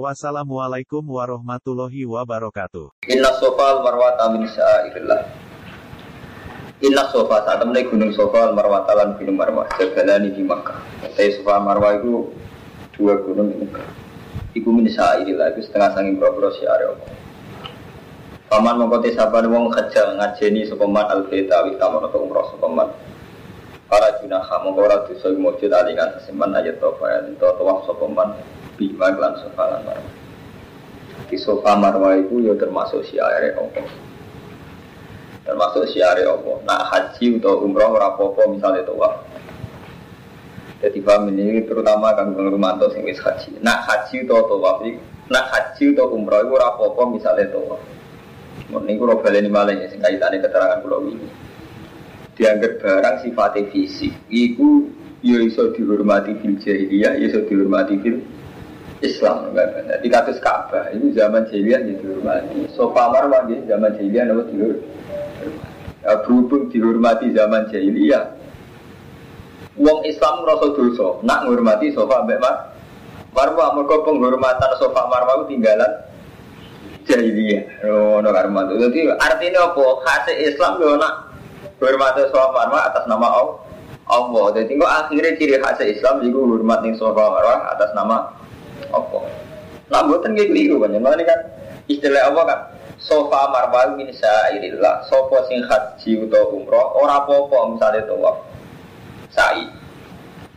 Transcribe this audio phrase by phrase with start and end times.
[0.00, 2.96] Wassalamualaikum warahmatullahi wabarakatuh.
[3.12, 5.20] Inna sofa marwata min syairillah.
[6.80, 10.80] Inna sofa saat temen gunung sofa marwata lan gunung marwah jabalani di Makkah.
[11.12, 12.24] Saya sofa marwah itu
[12.96, 13.84] dua gunung di Makkah.
[14.56, 16.96] Iku min syairillah itu setengah sanging bro-bro Allah.
[18.48, 22.88] Paman mengkoti saban wong khajal ngajeni sopeman al beta wis taman atau umroh sopeman.
[23.92, 25.28] Para junaha mongko ora dosa
[25.84, 28.40] alingan seseman ayat tofa ya tawaf sopeman
[28.76, 30.14] bima lan sofa lan marwah.
[31.28, 33.86] Di sofa marwah itu ya termasuk syiar Allah.
[35.42, 36.56] Termasuk syiar Allah.
[36.64, 39.22] Nak haji atau umroh apa-apa misalnya tawaf.
[40.82, 43.58] Jadi paham ini terutama kan Bang Rumanto sing wis haji.
[43.62, 44.82] Nak haji atau tawaf
[45.30, 47.80] nak haji atau umroh itu apa-apa misalnya tawaf.
[48.68, 51.28] Mun niku ora baleni malih sing kaitane keterangan kula wingi.
[52.32, 54.88] Dianggap barang sifatnya fisik, iku
[55.20, 58.24] ya iso dihormati fil jahiliyah, ya iso dihormati fil
[59.02, 59.66] Islam enggak
[59.98, 62.70] Jadi kasus Ka'bah itu zaman jahiliyah ya dihormati.
[62.72, 64.88] Sofa marwah ya zaman jahiliyah nama dihormati.
[66.02, 68.34] Ya, berhubung dihormati zaman jahiliyah,
[69.78, 72.74] Wong Islam ngerasa dosa, nak menghormati sofa mbak mar.
[73.32, 75.92] Marwah mereka penghormatan sofa marwah itu tinggalan
[77.06, 77.86] jahiliyah.
[77.86, 78.66] Oh, no karma.
[78.68, 79.84] Jadi artinya apa?
[80.04, 81.32] Khasnya Islam yo nak
[81.78, 83.56] hormati sofa marwah atas nama Allah.
[84.10, 84.46] Allah.
[84.58, 88.41] Jadi kok akhirnya ciri khasnya Islam itu hormat sofa marwah atas nama
[88.92, 89.24] Allah.
[89.88, 90.92] Nah, buatan gitu itu kan.
[90.94, 91.40] Ini kan
[91.90, 92.60] istilah apa kan?
[93.02, 95.08] Sofa marwah min syairillah.
[95.10, 98.52] Sofa sing haji atau umroh ora apa-apa misalnya tawaf
[99.32, 99.64] sa'i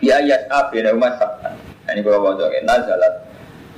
[0.03, 1.55] biayat a bina rumah sabtan
[1.87, 3.13] ini kalau baca ke nazalat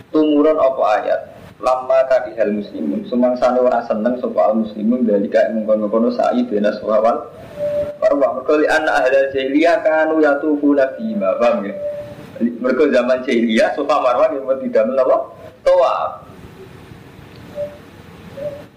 [0.09, 1.21] tumurun apa ayat
[1.61, 6.73] lama tadi hal muslimun sumang sana orang seneng soal muslimun dari kayak mengkono-kono sa'i bina
[6.81, 7.29] suhawal
[7.97, 10.77] Marwah, mereka li anak ahli jahiliyah kanu yatufu
[11.17, 11.73] ma paham ya
[12.41, 15.17] mereka zaman jahiliyah sofa marwah yang tidak melawa
[15.65, 15.95] toa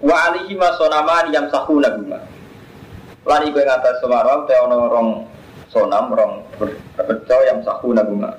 [0.00, 2.18] wa alihi ma sonama yang sahu nabima
[3.28, 5.10] lari gue ngatas marwah teh ono rong
[5.70, 8.34] sonam rong berbeco yang sahu nabuma.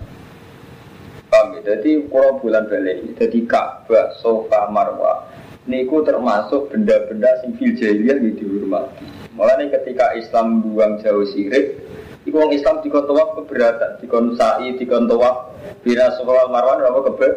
[1.32, 1.74] Paham ya?
[1.74, 5.32] Jadi kalau bulan balik jadi Ka'bah, Sofa, Marwah
[5.64, 9.08] niku termasuk benda-benda sing fil jahiliyah yang dihormati.
[9.32, 11.80] Mulanya ketika Islam buang jauh sirik,
[12.22, 15.36] Iku orang Islam di tawaf keberatan, di sa'i, di tawaf
[15.82, 17.28] bina Sofa Marwah apa kebe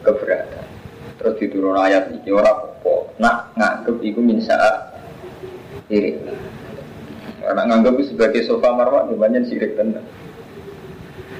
[0.00, 0.64] keberatan.
[1.16, 2.94] Terus diturun ayat ini orang apa?
[3.16, 4.72] Nak nganggep iku min sa'a
[5.88, 6.20] irik.
[7.40, 10.02] Karena nganggap sebagai sofa marwah, ya banyak sirik tenan.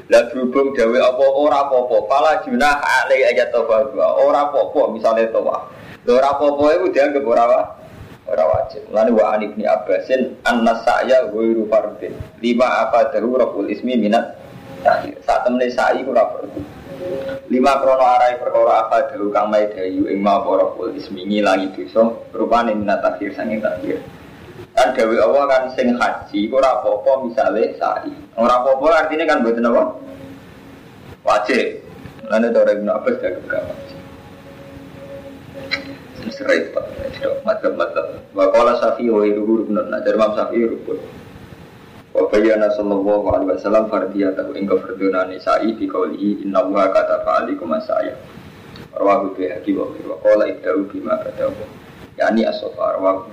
[0.06, 5.66] Lah berhubung dawe apa ora apa-apa, pala junah alai tofa dua, ora apa-apa misalnya tofa.
[6.06, 7.44] Ora apa-apa itu dianggap ora
[8.26, 8.82] ora wajib.
[8.91, 12.14] Lalu wa an ibni Abbasin anna sa'ya ghairu fardin.
[12.42, 14.34] Lima apa daru rabbul ismi minat
[14.82, 15.14] tahir.
[15.22, 16.60] Saat temene sa'i ora fardhu.
[17.47, 22.10] Lima krono arai perkara apa daru kang mai dayu ing ma rabbul ismi ngilangi dosa
[22.34, 24.03] rupane minat tahir sanging tahir.
[24.76, 28.12] kan Dewi Allah kan sing haji ora apa-apa misale sa'i.
[28.36, 29.82] Ora apa-apa artinya kan mboten apa?
[31.25, 31.81] Wajib.
[32.26, 33.16] Lan itu orang Ibnu Abbas
[36.36, 38.36] Serai pak, itu madzhab-madzhab.
[38.36, 39.80] Wa qala Syafi'i wa iruhu rukun.
[39.88, 41.00] Nah, dari Imam Syafi'i rukun.
[42.12, 47.72] Wa bayyana sallallahu alaihi wasallam fardiyatahu ing kafardunani sa'i bi qawlihi inna wa kata fa'alikum
[47.72, 48.12] asaya.
[48.92, 49.88] Rawahu bi haqi wa
[50.20, 51.64] qala ibda'u bima badawu.
[52.20, 53.32] Yani as-safa rawahu.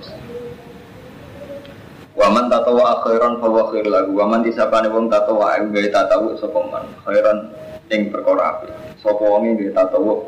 [2.14, 6.86] Waman tatawa akhiran fawa khair lagu Waman disapane wong tatawa ayu gawe tatawu sapa man
[7.02, 7.50] khairan
[7.90, 8.70] ing perkara apik
[9.02, 10.22] gawe tatawu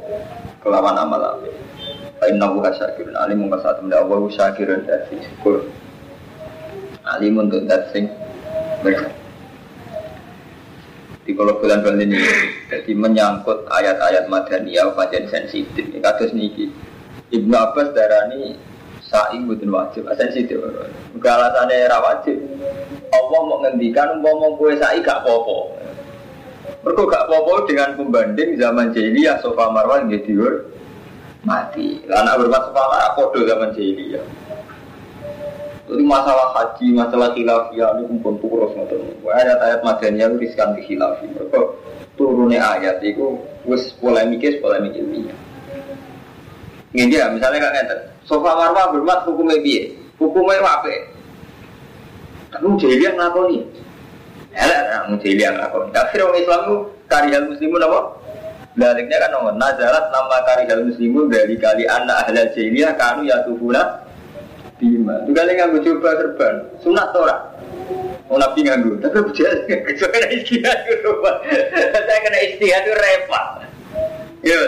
[0.66, 5.69] kelawan amal apik fa inna wa syakirun alim mung saat menda wa syakirun dadi syukur.
[7.06, 7.93] Alim untuk dat
[11.26, 12.23] di kalau bulan bulan ini
[12.70, 16.70] jadi menyangkut ayat-ayat madaniyah pancen sensitif kados niki.
[17.35, 18.55] Ibnu Abbas darani
[19.02, 20.06] sa'i butuh wajib.
[20.14, 20.62] Sensitif
[21.19, 22.38] Gak alasannya ra wajib.
[23.11, 25.75] Allah mau ngendikan mau kue sa'i gak popo
[26.87, 30.62] Mereka gak popo dengan pembanding zaman jahiliyah sofa marwan gitu
[31.46, 34.26] mati lah anak berbuat marwan podo zaman jahiliyah
[35.87, 39.06] jadi masalah haji, masalah khilafiyah ini kumpul turus ngoten.
[39.22, 41.46] Ayat-ayat madaniyah itu riskan di khilafiyah.
[41.46, 41.60] Mereka
[42.19, 45.38] turunnya ayat itu wis polemikis polemik ilmiah.
[46.90, 48.00] Ini dia, misalnya kan ngeten.
[48.26, 49.94] Sofa marwah hormat hukumnya piye?
[50.19, 50.90] Hukumnya apa?
[52.50, 53.62] Tapi jahiliyah ngelakoni.
[54.58, 55.88] Elek nah, jahiliyah ngelakoni.
[55.94, 56.76] Tapi orang Islam itu
[57.06, 58.00] karihal muslimun apa?
[58.76, 64.05] Baliknya kan nomor nazarat nama karihal muslimun dari kali anak ahli jahiliyah kanu ya tufuna
[64.76, 65.25] bima.
[65.25, 66.55] Itu kali nggak coba serban.
[66.84, 67.37] Sunat tora.
[68.28, 71.11] Mau nabi nganggu, tapi bujal saya kena istihad itu
[71.94, 73.44] Saya kena istihad itu repot.
[74.43, 74.61] Ya.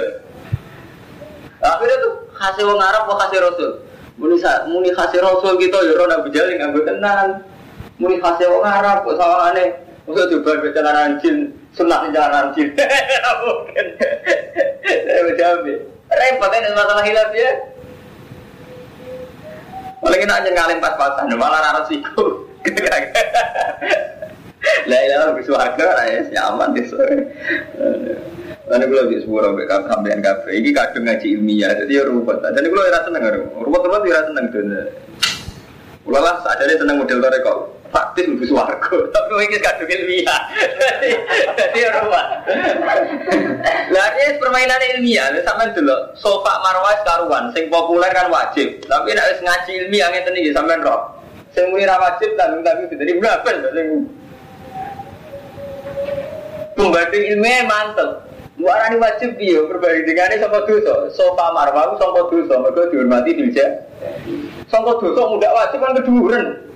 [1.58, 3.70] Akhirnya tuh hasil wong Arab hasil Rasul.
[4.14, 4.38] Muni
[4.70, 7.42] muni hasil Rasul gitu ya ora bujal nganggu tenan.
[7.98, 9.84] Muni hasil wong Arab kok sawangane.
[10.08, 12.72] Masa coba baca jin, sunah jalanan jin.
[13.42, 13.86] Mungkin.
[14.84, 15.66] Saya berjawab.
[16.08, 17.50] Repot ini masalah hilaf ya.
[19.98, 22.46] Paling enak aja ngalim pas-pasan, malah rara siku.
[24.88, 26.86] Lah ya lebih suarga lah ya, nyaman deh.
[28.68, 30.50] Lalu gue lebih sampai sampean kafe.
[30.60, 32.40] Ini kadung ngaji ilmiah, jadi ya ruwet.
[32.42, 33.22] Jadi gue rasa seneng
[33.64, 34.34] ruwet-ruwet ya tuh.
[36.08, 38.96] Ulah saat jadi seneng model kok faktis lebih suarga.
[39.12, 40.40] Tapi ini kadung ilmiah.
[41.56, 41.80] Jadi.
[43.88, 45.96] Lah ini permainan ilmiah, sama dulu.
[46.16, 48.80] Sofa marwah karuan, sing populer kan wajib.
[48.84, 51.00] Tapi nek ngaji ilmiah ngeten iki sampean roh.
[51.56, 53.48] Sing muni wajib tanggung tanggung dari berapa
[56.78, 58.10] Pembanding ilmiah mantep.
[58.58, 61.10] Warani wajib dia perbandingannya sama dosa.
[61.14, 63.66] Sofa marwah sama dosa, mereka dihormati dilja.
[64.66, 66.67] Sama dosa mudah wajib kan keduren.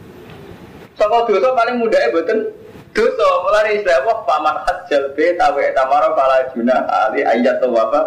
[0.97, 2.39] Sama dosa paling mudahnya betul
[2.93, 3.29] dosa.
[3.49, 8.01] Mulai istilah wah paman hajjal be tawe tamara pala juna ali ayat atau apa.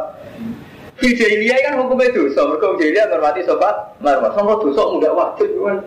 [1.02, 2.40] Fil kan hukumnya dosa.
[2.46, 4.32] Mereka jahiliyah menghormati sofa marwah.
[4.32, 5.78] Sama dosa mudah wajib kan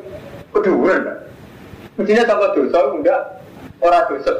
[0.52, 1.02] keduren.
[1.96, 3.20] Mestinya sama dosa enggak
[3.80, 4.32] orang dosa.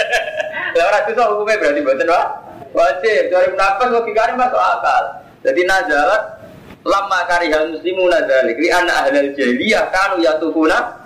[0.78, 2.26] Lah orang dosa hukumnya berarti betul wah
[2.72, 3.22] wajib.
[3.28, 5.04] Dari munafik logikanya masuk akal.
[5.40, 6.22] Jadi nazalat
[6.84, 10.99] lama karihal muslimu nazalik li anak ahlal jahiliyah kanu yatufuna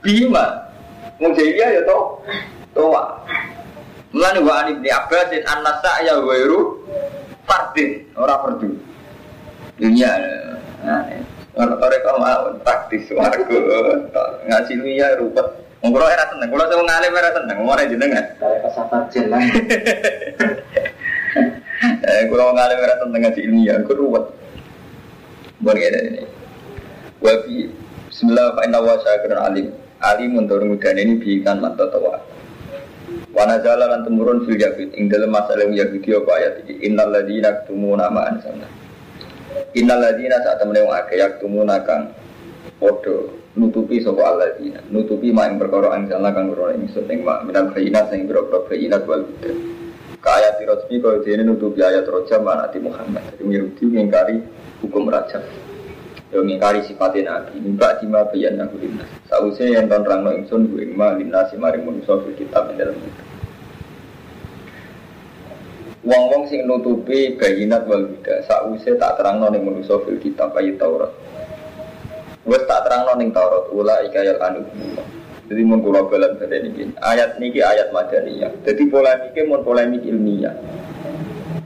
[0.00, 0.72] bima.
[1.20, 2.24] Wong jahiliyah ya toh
[2.72, 3.04] toa.
[4.10, 6.82] Mulane wa ani ibni Abbasin an-nasa ya wairu
[7.46, 8.74] fardin ora fardu.
[9.78, 10.12] Dunia.
[10.80, 11.04] Nah,
[11.56, 13.44] mereka mau praktis warga
[14.48, 18.24] ngaji ya rupet Ngobrol era seneng, kalau saya ngalim era seneng, aja jenengan.
[18.36, 19.44] Kayak pesawat jeneng.
[21.80, 24.24] Eh, kalau ngalim era seneng ngaji ilmiah, aku ruwet.
[25.64, 26.22] Ada ini.
[27.24, 27.72] Wabi
[28.12, 29.00] Bismillah inna wa
[29.48, 29.72] alim.
[30.00, 32.16] Alim untuk mudah ini biikan mantau tawa.
[33.36, 38.08] Wana jalan temurun fil yahud ing dalam masalah Yahudi apa ayat ini innal ladina tumuna
[38.08, 38.64] ma anzalna.
[39.76, 42.16] Inaladina saat temen wong yak tumuna kang
[42.80, 44.80] podo nutupi sapa alladzina.
[44.88, 47.04] Nutupi mak ing perkara anjala kang ora ingsun.
[47.06, 49.28] Ing mak minal bayinat sing boro-boro bayinat wal
[50.24, 53.36] kaya tirosmi kaya dene nutupi ayat roja manati Muhammad.
[53.36, 54.36] Jadi Yahudi ngingkari
[54.80, 55.44] hukum raja
[56.30, 60.86] yang ngingkari sifatnya nabi nimba dima bayan aku linnas sausnya yang ton rangno ingsun gue
[60.86, 63.30] ing ma linnasi maring manusia fil kitab dalam kitab
[66.00, 71.12] Wong-wong sing nutupi bayinat wal huda sakwise tak terangno ning manusa fil kitab ayat Taurat.
[72.48, 74.64] Wes tak terangno ning Taurat ula ikayal anu.
[75.44, 76.88] Jadi mun kula balan pada niki.
[77.04, 78.48] Ayat niki ayat madaniyah.
[78.64, 80.56] Jadi polemiknya mun polemik ilmiah.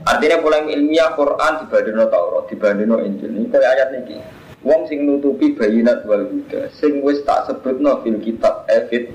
[0.03, 3.31] Artinya polemik ilmiah Quran dibandingno Taurat, dibandingno Injil.
[3.31, 4.17] Ini kayak ayat niki.
[4.65, 9.13] Wong sing nutupi bayinat wal huda sing wis tak sebutno fil kitab evit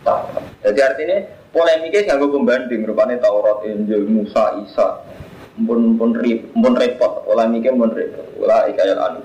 [0.00, 0.40] Taurat.
[0.64, 1.16] Jadi artinya
[1.52, 5.04] polemiknya nganggo pembanding rupanya Taurat, Injil, Musa, Isa.
[5.60, 8.24] Pun pun rip, pun repot, polemiknya pun repot.
[8.40, 9.20] Ulai kaya anu.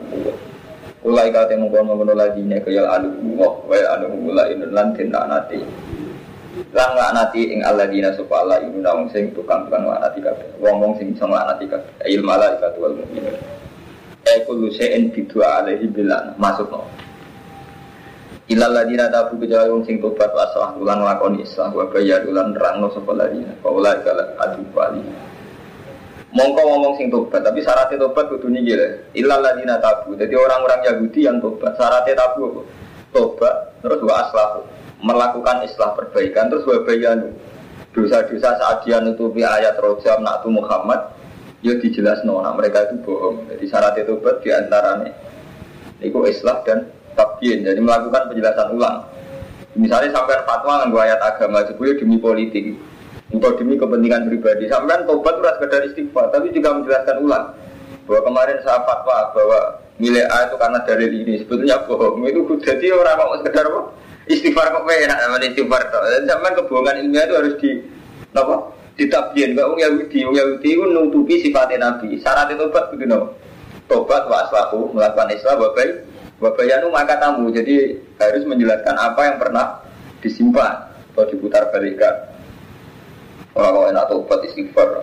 [1.08, 3.40] Ulai kaya temu kono kono lagi nya kaya anu.
[3.40, 5.64] Wah, kaya anu ulai lan tindak nanti.
[6.76, 7.64] Lan nati ing
[8.20, 10.60] supaya Allah ini naung sing tukang tukang nati kabeh.
[10.60, 11.88] Wong wong sing bisa nati kabeh.
[12.04, 13.00] Ail malaikat wal
[14.36, 14.44] mukminin.
[14.44, 16.84] Ekulu sein bidua alaihi bilan masuk no.
[18.46, 22.54] Ilal ladina tabu kecuali wong sing tobat wa aslah ulan lakoni islah wa bayar ulan
[22.54, 23.58] rangno sapa ladina.
[23.64, 25.02] Wa ulai kala adu bali.
[26.36, 28.88] Mongko ngomong sing tobat, tapi syaratnya tobat kudu niki lho.
[29.18, 30.14] Ilal ladina tabu.
[30.20, 32.62] Jadi orang-orang Yahudi yang tobat, syaratnya tabu apa?
[33.16, 34.48] Tobat terus wa aslah
[35.02, 37.32] melakukan islah perbaikan terus wa bayanu.
[37.96, 41.00] Dosa-dosa saat dia nutupi ayat rojam naktu Muhammad
[41.62, 43.48] ya dijelas nah mereka itu bohong.
[43.52, 45.12] Jadi syaratnya tobat di antaranya
[46.04, 49.08] itu islah dan tabyin, jadi melakukan penjelasan ulang.
[49.76, 52.76] Misalnya sampai fatwa dengan ayat agama sebenarnya demi politik,
[53.32, 54.68] atau demi kepentingan pribadi.
[54.72, 57.46] Sampai tobat itu sekedar istighfar, tapi juga menjelaskan ulang
[58.06, 59.60] bahwa kemarin saya fatwa bahwa
[59.98, 63.82] nilai A itu karena dalil ini sebetulnya bohong itu jadi orang mau sekedar apa?
[64.26, 65.82] istighfar kok enak namanya istighfar
[66.26, 67.72] sampai kebohongan ilmiah itu harus di
[68.34, 68.56] apa
[68.96, 73.20] ditabien gak ung Yahudi ung Yahudi itu nutupi sifatnya Nabi syarat tobat begitu
[73.92, 79.80] tobat wa aslahu melakukan Islam baik Wabayanu maka tamu, jadi harus menjelaskan apa yang pernah
[80.20, 82.12] disimpan atau diputar balikan.
[83.56, 85.00] Orang kalau enak tobat istighfar.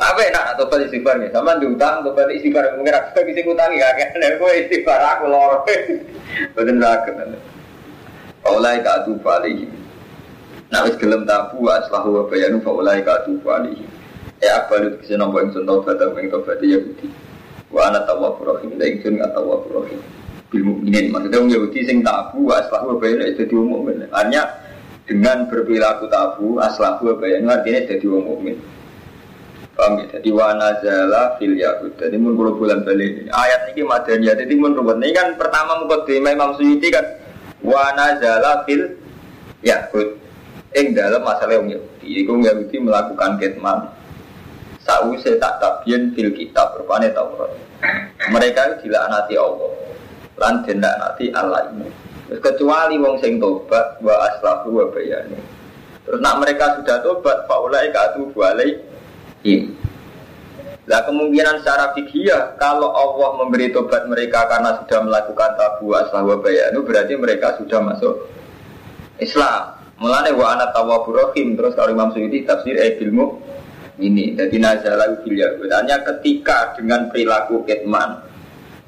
[0.00, 1.28] Apa enak tobat istighfar nih?
[1.36, 4.08] Sama diutang tobat istighfar mungkin aku bisa ngutangi ya kan?
[4.24, 5.52] Aku istighfar aku lor.
[6.56, 7.14] Betul sakit.
[8.40, 9.68] Faulai katu balik.
[10.72, 13.76] Nak wis gelem tabu aslahu wa bayanu faulai katu balik.
[14.40, 17.06] Ya balut bisa nombor yang contoh pada yang tobat ya budi.
[17.68, 20.00] Wa ana tawwabur rahim, la ingsun tawwabur rahim
[20.52, 21.08] bil mukminin.
[21.08, 23.88] Maksudnya orang Yahudi sing tabu aslahu bayanu itu di umum.
[24.12, 24.42] Artinya
[25.08, 28.56] dengan berperilaku tabu aslahu bayanu artinya jadi orang mukmin.
[29.72, 30.20] Paham ya?
[30.20, 31.96] Jadi wana zala fil yahud.
[31.96, 34.36] Jadi mun kalau bulan balik ini ayat ini madaniyah.
[34.36, 37.08] Jadi mun ruwet ini kan pertama mukadimah Imam Suyuti kan
[37.64, 38.92] wana zala fil
[39.64, 40.21] yahud.
[40.72, 42.08] Ing dalam masalah orang Yahudi.
[42.24, 43.78] Iku Yahudi melakukan ketman.
[44.82, 47.52] Sausai tak tabian fil kitab rupanya Taurat.
[48.30, 49.70] Mereka dilaknati Allah
[50.40, 51.88] lan dendak nanti Allah ini.
[52.40, 55.36] Kecuali wong sing tobat wa aslahu wa bayani.
[56.02, 58.74] Terus nak mereka sudah tobat, faulai katu balai
[59.44, 59.70] ini.
[60.82, 66.38] Nah kemungkinan secara fikih kalau Allah memberi tobat mereka karena sudah melakukan tabu aslahu wa
[66.42, 68.14] bayani, berarti mereka sudah masuk
[69.20, 69.81] Islam.
[70.02, 73.38] Mulane wa ana tawwabur rahim terus kalau Imam Suyuti tafsir eh ilmu
[74.02, 74.34] ini.
[74.34, 75.38] Jadi nazalah fil
[75.70, 78.18] Hanya ketika dengan perilaku ketman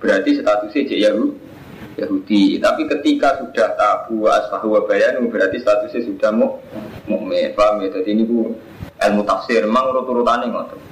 [0.02, 1.38] berarti statusnya jadi Yahudi.
[1.94, 2.42] Yahudi.
[2.59, 6.59] Tapi ketika sudah tabu asfahu wa bayanu berarti statusnya sudah mu
[7.06, 7.54] mukmin.
[7.54, 7.94] Paham ya?
[7.94, 8.50] Jadi ini bu
[8.99, 10.83] ilmu tafsir memang urut-urutannya ngotot.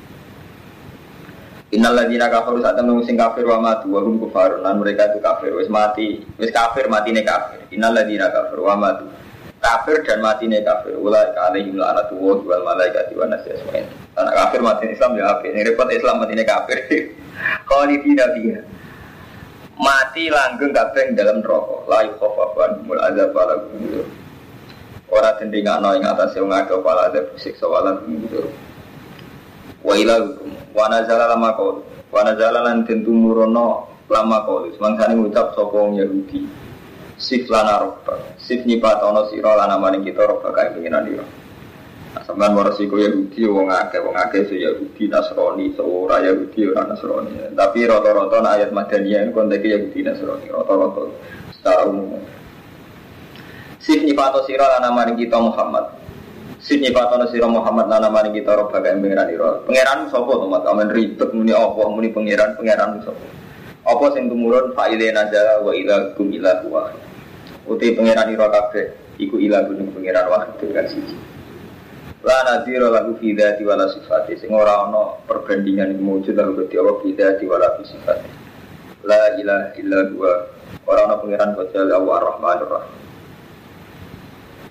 [1.72, 5.56] Innal ladzina kafaru temen sing kafir wa matu wa hum kufarun lan mereka itu kafir
[5.56, 9.08] wis mati wis kafir matine kafir innal ladzina kafaru wa matu
[9.62, 10.98] kafir dan matine kafir.
[10.98, 13.86] Ulai alaihim la'natullah wal malaikati wan nasi asmain
[14.18, 15.54] anak kafir mati Islam ya kafir.
[15.54, 16.78] Ini repot Islam matine kafir.
[17.70, 18.60] Khalidina fiha
[19.82, 24.04] mati langgeng kabeh dalam rokok la yukhafafan mul azab ala gumur
[25.10, 28.46] ora tendingakno ing atase wong akeh pala azab siksa wala gumur
[29.82, 30.16] wa ila
[30.70, 35.98] wa nazala lama qaul wa nazala lan tentu murono lama qaul semangsane ngucap sapa wong
[35.98, 36.46] Yahudi
[37.22, 41.26] sif lana robba sif nyipatono sira lan amane kita robba kae pengiran dira
[42.12, 47.56] Sampeyan warasiku Yahudi wong akeh wong akeh se Yahudi Nasrani ora Yahudi ora Nasrani.
[47.56, 51.08] Tapi rata-rata ayat Madaniyah ini konteks Yahudi Nasrani rata-rata
[51.56, 52.20] secara umum.
[53.80, 55.88] Sif nyifato sira lan maring kita Muhammad.
[56.60, 59.50] Sif nyifato sira Muhammad lan maring kita rob bagai pangeran ira.
[59.64, 60.68] Pangeran sapa to Mat?
[60.68, 63.24] Amen ribet muni apa muni pangeran pangeran sapa?
[63.88, 66.92] Apa sing tumurun fa'ile nazala wa ila kum ila wa.
[67.62, 68.86] Uti pangeran ira kabeh
[69.22, 71.14] iku ila gunung pangeran wahid dengan siji.
[72.22, 76.96] La nadira lagu fi dzati wala sifati sing ora ana perbandingan wujud lagu Gusti Allah
[77.02, 78.30] fi dzati wala sifati.
[79.02, 80.32] La ilaha illa huwa
[80.86, 82.94] ora ana pangeran kecuali Allah Ar-Rahmanur Rahim.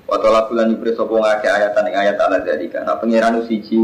[0.08, 2.84] Wa ta'ala bulan ibris sapa ngake ayatan ing ayat ala dzalika.
[2.84, 3.80] Nah pangeran siji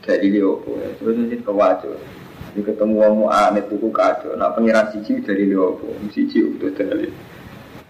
[0.00, 0.80] dari liyo opo.
[0.96, 1.92] Terus iki kewajo.
[2.56, 4.32] Ketemu wong aneh tuku kado.
[4.40, 5.92] Nah pangeran siji dari liyo opo.
[6.12, 7.12] Siji utuh dalil.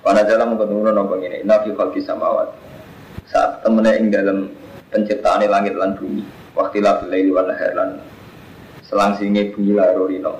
[0.06, 1.42] Wana jalan mengkono nopo ngene.
[1.42, 2.54] Inna fi khalqis samawati.
[3.26, 4.54] Saat temennya ing dalam
[4.94, 6.22] penciptaan langit lan bumi.
[6.54, 6.78] Waktu
[7.10, 7.98] laili wal nahar lan
[8.86, 10.38] selangsinge bumi larorino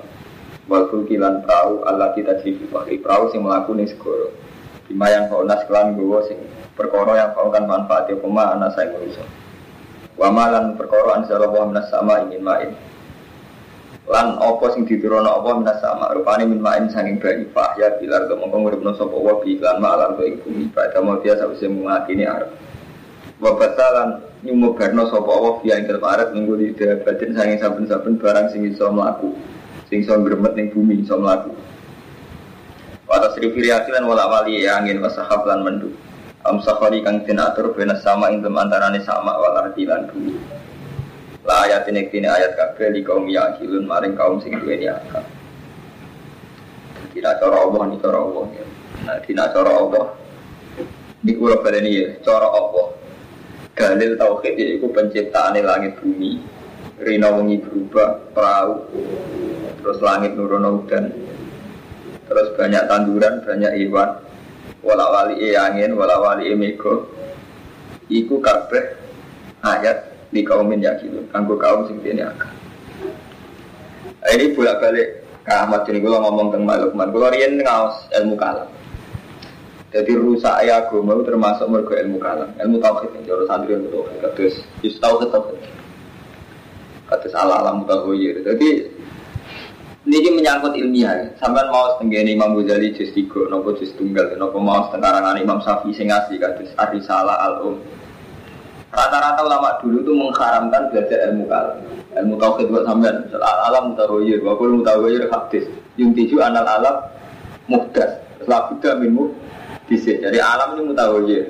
[0.71, 4.31] wal fulki lan perahu Allah kita jifi bahri perahu sing melaku ning segoro
[4.87, 6.39] bima yang kau nas kelan gowo sing
[6.75, 9.23] perkara yang kau kan manfaat ya pema anak saya manusia
[10.15, 12.71] wa malan perkara anzala wa minas sama ingin main
[14.07, 15.59] lan opo sing diturunno apa?
[15.59, 16.15] Minas sama.
[16.15, 20.15] Rupane min main sanging banyu fahya bilar to mongko nguripno sapa wa bi lan malan
[20.15, 20.71] to ing bumi.
[20.71, 22.47] Pada mau dia sawise mengakini arep.
[23.43, 26.67] Wa batalan nyumubarno sapa Allah via ing arat minggu di
[27.03, 29.35] batin sanging saben-saben barang sing iso mlaku.
[29.91, 31.51] Sing iso gremet ning bumi iso mlaku.
[33.07, 35.95] Watas rifiriati lan wala wali ya angin wasahab lan mendu
[36.43, 40.35] Am safari kang den atur bena sama ing antarane sama wal arti lan bumi
[41.47, 45.23] La ayat ini kini ayat kabeh di kaum yakilun maring kaum sing duweni akal.
[47.15, 48.45] Tidak cara Allah ini cara Allah
[49.07, 50.05] Nah, tidak cara Allah
[51.23, 52.93] Ini kula baleni ya, cara Allah.
[53.73, 56.57] Dalil tauhid itu penciptaan langit bumi
[56.97, 58.89] rina wengi berubah perahu
[59.81, 61.13] terus langit nurun hujan
[62.25, 64.17] terus banyak tanduran banyak hewan
[64.81, 67.05] wala wali e angin wala wali e mego
[68.09, 68.97] iku kabeh
[69.61, 72.51] ayat di kaumin yakin kanggo kaum sing dene akal
[74.33, 75.07] ini bolak balik
[75.47, 78.67] ke Ahmad ini gue ngomong tentang Malukman gue rian ngawas ilmu kalam
[79.87, 84.19] jadi rusak ya agama termasuk mergo ilmu kalam, ilmu tauhid yang jauh santri ilmu tauhid.
[84.19, 84.55] Kados
[84.99, 85.59] tahu tauhid tauhid.
[87.07, 88.43] Kados ala alam mutahoyir.
[88.43, 88.99] Jadi
[90.07, 91.35] Ini menyangkut ilmiah.
[91.35, 95.91] Sampai mau setengah Imam Ghazali juz tiga, nopo juz tunggal, nopo mau setengah Imam Syafi'i
[95.91, 97.75] sing ngasih kados Arisala al Um.
[98.97, 101.77] Rata-rata ulama dulu itu mengharamkan belajar ilmu kalam.
[102.17, 105.69] Ilmu tauhid buat sampean, al alam mutahoyir, wa kul mutahoyir hadis.
[106.01, 107.05] Yung tiju anal alam
[107.69, 108.17] muhdas.
[108.49, 109.37] Labuda minmu
[109.85, 110.17] bisa.
[110.17, 111.45] Jadi alam ini mutahoyir.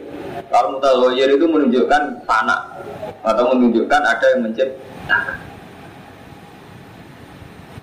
[0.52, 2.62] Kalau mutahoyir itu menunjukkan tanah
[3.24, 5.40] atau menunjukkan ada yang menciptakan.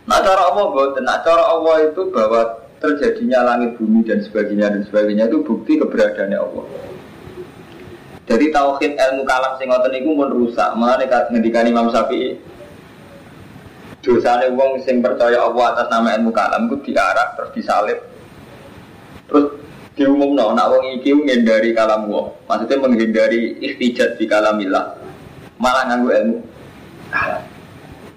[0.04, 4.82] Nah cara Allah buat, nah cara Allah itu bahwa terjadinya langit bumi dan sebagainya dan
[4.84, 6.64] sebagainya itu bukti keberadaannya Allah.
[8.24, 10.72] Jadi tauhid ilmu kalam sing ngoten niku pun rusak.
[10.76, 12.54] Mulane ngendikane Imam Syafi'i
[14.04, 17.98] dosane wong sing percaya Allah atas nama ilmu kalam itu diarak terus disalib.
[19.28, 19.46] Terus
[19.96, 22.32] diumumno nak wong iki menghindari kalam wong.
[22.44, 25.00] Maksudnya menghindari istijat di kalamillah.
[25.56, 26.38] Malah nganggo ilmu.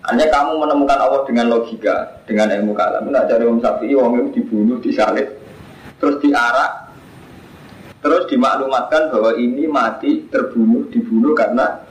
[0.07, 3.11] Hanya kamu menemukan Allah dengan logika, dengan ilmu kalam.
[3.11, 5.27] Nak cari Imam Syafi'i, wong itu dibunuh, disalib,
[5.99, 6.86] terus diarak,
[8.01, 11.81] terus dimaklumatkan bahwa ini mati, terbunuh, dibunuh karena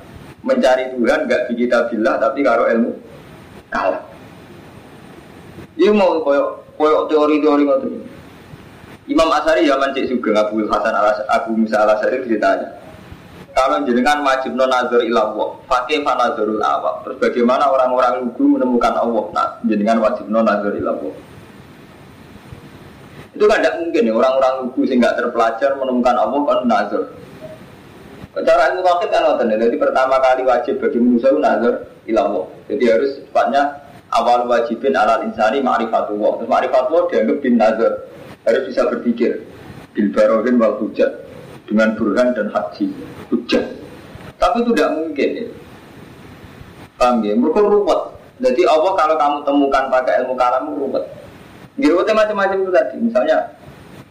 [0.46, 2.90] mencari Tuhan gak di kita bilah, tapi karo ilmu
[3.68, 4.02] kalam.
[5.76, 7.92] Ini mau koyok koyok teori-teori ngotot.
[9.06, 12.74] Imam Asari zaman cek juga Abu Hasan al Abu Musa al Asari ditanya,
[13.56, 17.08] kalau jenengan wajib non nazar ilallah, pakai fanazarul awak.
[17.08, 19.24] Terus bagaimana orang-orang lugu menemukan Allah?
[19.32, 20.76] Nah, jenengan wajib non nazar.
[23.36, 27.04] Itu kan tidak mungkin ya orang-orang lugu sih nggak terpelajar menemukan Allah kan nazar.
[28.32, 29.56] Cara ilmu wakil kan ngoten ya.
[29.68, 31.74] Jadi pertama kali wajib bagi manusia itu nazar
[32.08, 32.48] ilallah.
[32.72, 33.62] Jadi harus cepatnya
[34.08, 36.40] awal wajibin alal insani ma'rifatullah.
[36.40, 37.92] Terus ma'rifatullah dianggap bin nazar.
[38.48, 39.44] Harus bisa berpikir.
[39.92, 41.12] Bil barohin wal hujat
[41.68, 42.88] dengan burhan dan haji
[43.28, 43.64] hujah.
[44.40, 45.46] Tapi itu tidak mungkin ya.
[46.96, 47.36] Paham ya?
[47.36, 48.00] Mereka ruwet.
[48.40, 51.04] Jadi Allah kalau kamu temukan pakai ilmu kalam ruwet.
[51.76, 52.96] Ruwetnya macam-macam itu tadi.
[53.00, 53.36] Misalnya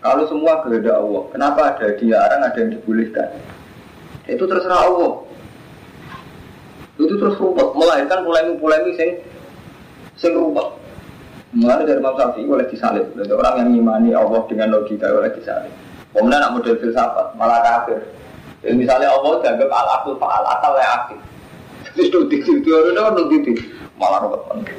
[0.05, 3.29] kalau semua kehendak Allah, kenapa ada dilarang, ada yang dibolehkan?
[4.29, 5.25] Itu terserah Allah.
[7.01, 9.09] Itu terus ruwet, melahirkan polemik-polemik sing
[10.13, 10.77] sing ruwet.
[11.57, 13.09] Mulai dari Imam Syafi'i oleh disalib.
[13.17, 15.73] Jadi orang yang mengimani Allah dengan logika oleh disalib.
[16.13, 17.99] Kemudian nak model filsafat, malah kafir.
[18.61, 21.19] Jadi misalnya Allah dianggap al akul faal akal yang aktif.
[21.95, 23.57] Terus nutik itu orang nutik
[23.97, 24.75] malah banget.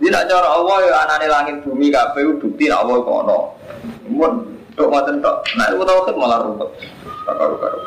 [0.00, 3.38] Jadi nak cara Allah ya anane langit bumi kabeh bukti nak Allah kono.
[4.08, 5.44] Mun tok ngoten tok.
[5.60, 6.72] Nah itu tauhid malah ruwet.
[7.28, 7.78] Karo-karo.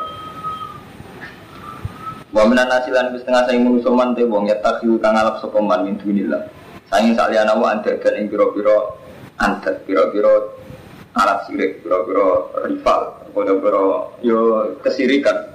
[2.30, 5.58] Wa minan nasilan wis setengah saya manusa man te wong ya takyu kang alap sapa
[5.58, 6.46] man min dunillah.
[6.86, 8.94] Saking saliyana wa andadan ing pira-pira
[9.42, 10.54] andat pira-pira
[11.18, 13.82] alat sirik, pira-pira rival, pira-pira
[14.22, 15.50] yo kesirikan.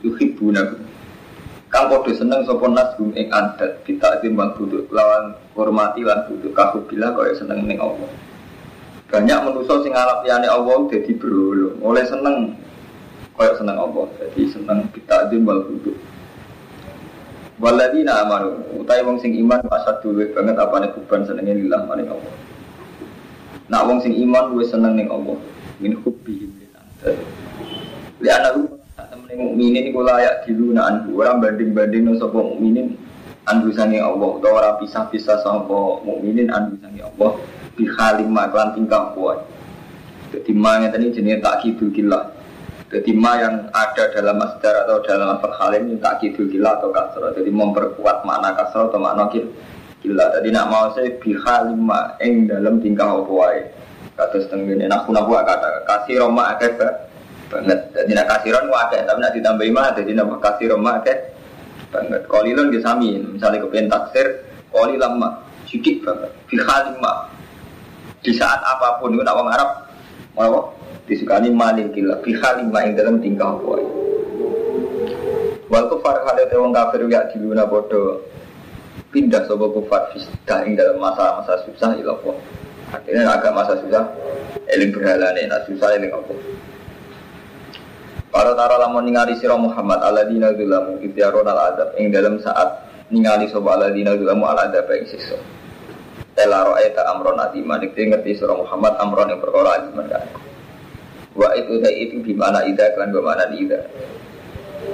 [0.00, 0.87] Yuhibbuna
[1.68, 6.56] Kang podo seneng sapa nas gum ing adat kita timbang duduk lawan hormati lan duduk
[6.88, 8.08] bila kaya seneng ning Allah.
[9.08, 12.56] Banyak manusa sing ngalap liyane Allah dadi berolo, oleh seneng
[13.36, 15.96] kaya seneng Allah, jadi seneng kita timbang duduk.
[17.60, 22.08] Waladina amanu, utai wong sing iman pasat dulu banget apa nih kuban senengnya lillah maring
[22.08, 22.34] Allah.
[23.68, 25.36] Nak wong sing iman gue seneng ning Allah,
[25.84, 27.12] min hubbi lil anta.
[28.24, 28.77] Li anahu
[29.28, 32.96] temen mukminin iku layak diluna anhu, ora banding-banding sapa mukminin
[33.44, 37.36] anhu sange Allah utawa ora pisah-pisah sapa mukminin anhu sange Allah
[37.76, 39.44] bi halim maklan tingkah kuat.
[40.32, 42.24] Jadi ma ngeten iki jenenge takkidul killah.
[42.88, 47.36] Jadi ma yang ada dalam masdar atau dalam lafaz halim itu takkidul killah atau kasrah.
[47.36, 49.28] Jadi memperkuat makna kasrah atau makna
[50.00, 50.24] kila.
[50.40, 53.60] Jadi nak mau saya biha lima eng dalam tingkah apa wae.
[54.18, 56.74] Ini nak pun aku kata kasih roma akeh
[57.48, 57.78] banget.
[57.96, 61.16] Jadi nak kasih roma akeh tapi nak ditambah lima jadi nak kasih roma akeh
[61.88, 62.22] banget.
[62.28, 63.18] Kolilon dia sami.
[63.18, 64.26] Misalnya kepengen taksir
[64.70, 65.28] kolilan lama
[65.64, 66.30] sedikit banget.
[66.48, 67.12] Biha lima
[68.18, 69.70] di saat apa pun itu nak orang Arab
[70.34, 70.74] mau
[71.08, 73.86] disukani malin kila biha lima ing dalam tingkah apa wae.
[75.68, 78.24] Wal kufar halat wong kafir ya diluna bodoh
[79.12, 82.16] pindah sobo kufar fisda ing dalam masa-masa susah ilah
[82.88, 84.08] Akhirnya agak masa susah
[84.64, 86.32] eling berhala nih, nak susah eling apa?
[88.38, 93.50] Para tara lamun ningali sira Muhammad alladzina zulamu idyaron al adab ing dalam saat ningali
[93.50, 95.34] sapa alladzina zulamu al adab ing siksa.
[96.38, 100.22] Ela ra'aita amron adima dikte ngerti sira Muhammad amron yang perkara aziman kan.
[101.34, 103.82] Wa itu itu di mana ida kan bagaimana ida.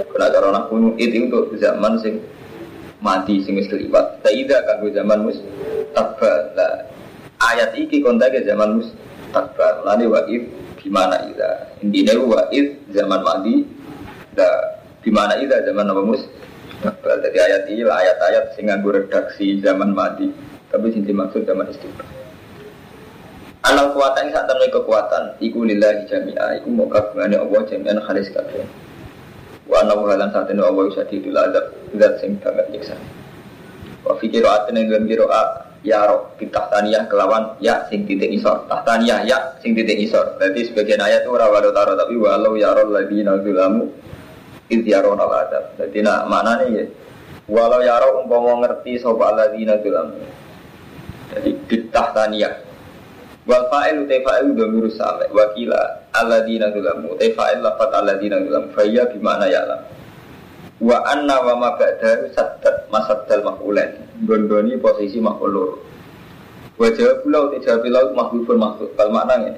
[0.09, 2.25] Kena cara nak itu untuk zaman sing
[3.05, 4.25] mati sing wis keliwat.
[4.25, 5.37] Taida kanggo zaman mus
[5.93, 6.49] tabal.
[6.57, 6.89] Lah
[7.53, 8.89] ayat iki kontak zaman mus.
[9.85, 11.73] Lani wa'id gimana ida.
[11.81, 13.65] Intinya wa'id zaman mati.
[14.37, 14.47] Da
[15.01, 16.23] gimana ida zaman apa mus.
[16.85, 20.29] Jadi ayat ini lah ayat-ayat sing nganggo redaksi zaman mati.
[20.69, 22.05] Tapi sing dimaksud zaman istiqbal.
[23.65, 28.61] Anal kuatan saat temen kekuatan Iku lillahi jami'a Iku mau kagungane Allah jami'an khalis kabeh
[29.65, 32.93] Wa anna halan saat ini Allah bisa didul adab Zat sing banget nyiksa
[34.05, 38.65] Wa fikir atin yang dalam kiroat Ya roh taniyah kelawan Ya sing titik isor.
[38.67, 40.41] Tahtaniyah ya sing titik isor.
[40.41, 43.85] Berarti sebagian ayat itu Rawadu taro Tapi walau ya roh lagi nazulamu
[44.73, 45.65] Idyaron al adab.
[45.77, 46.85] Jadi nak maknanya ya
[47.45, 50.17] Walau ya roh umpama ngerti Sobat lagi nazulamu
[51.37, 51.51] Jadi
[51.93, 52.75] taniyah.
[53.45, 58.73] Wal fa'il utai fa'il dhamiru sami wa kila alladzina dzulamu utai fa'il lafat alladzina dzulamu
[58.73, 59.81] fa iya bimana ya'lam.
[60.85, 63.41] Wa anna wa ma ba'dahu saddat masaddal.
[64.29, 65.81] Gondoni posisi loro.
[66.77, 68.91] Wa jawab pula utai jawab pula makhlufun makhluk.
[68.93, 69.57] Kal maknanya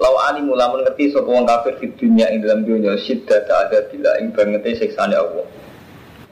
[0.00, 4.16] Lau ali mulamun ngerti sapa wong kafir di dunia ing dalam dunia syiddat ada bila
[4.16, 5.44] ing bangete siksane Allah.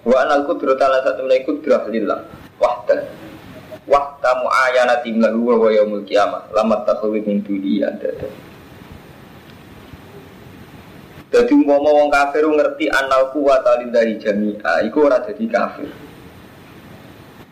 [0.09, 2.21] Wa anal qudrata la satu menawi qudrah lillah
[2.57, 3.01] wahdah
[3.89, 8.13] Waktu mu'ayanati lahu wa yaumul kiamah Lamat takhawi min duni ada
[11.29, 15.89] Jadi umpama wong kafir ngerti anal kuwata lillahi jami'a Iku ora jadi kafir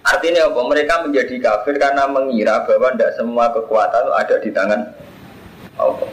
[0.07, 0.61] Artinya apa?
[0.62, 4.81] Mereka menjadi kafir karena mengira bahwa tidak semua kekuatan ada di tangan
[5.83, 6.07] Allah.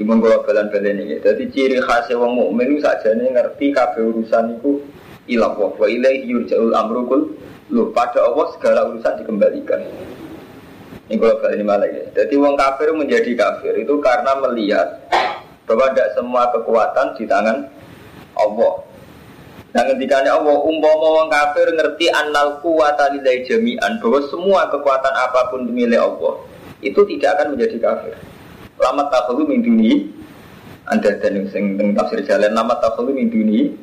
[0.00, 1.20] Gimana kalau balan-balan ini?
[1.20, 4.80] Jadi ciri khasnya wong mukmin saja nih ngerti kafir urusan itu
[5.28, 7.36] ilah wa ilaihi yurja'ul amrukul
[7.68, 9.84] Loh, pada Allah segala urusan dikembalikan.
[11.08, 12.04] Ini kalau balik ini malah ya.
[12.16, 14.88] Jadi wong kafir menjadi kafir itu karena melihat
[15.68, 17.68] bahwa tidak semua kekuatan di tangan
[18.32, 18.74] Allah.
[19.76, 25.52] Nah ketika Allah umpama wong kafir ngerti annal kuwata lillahi jami'an bahwa semua kekuatan apa
[25.52, 26.40] pun milik Allah
[26.80, 28.16] itu tidak akan menjadi kafir.
[28.80, 30.08] Lama takhulu min duni
[30.88, 33.76] anda dan yang tafsir jalan lama takhulu min duni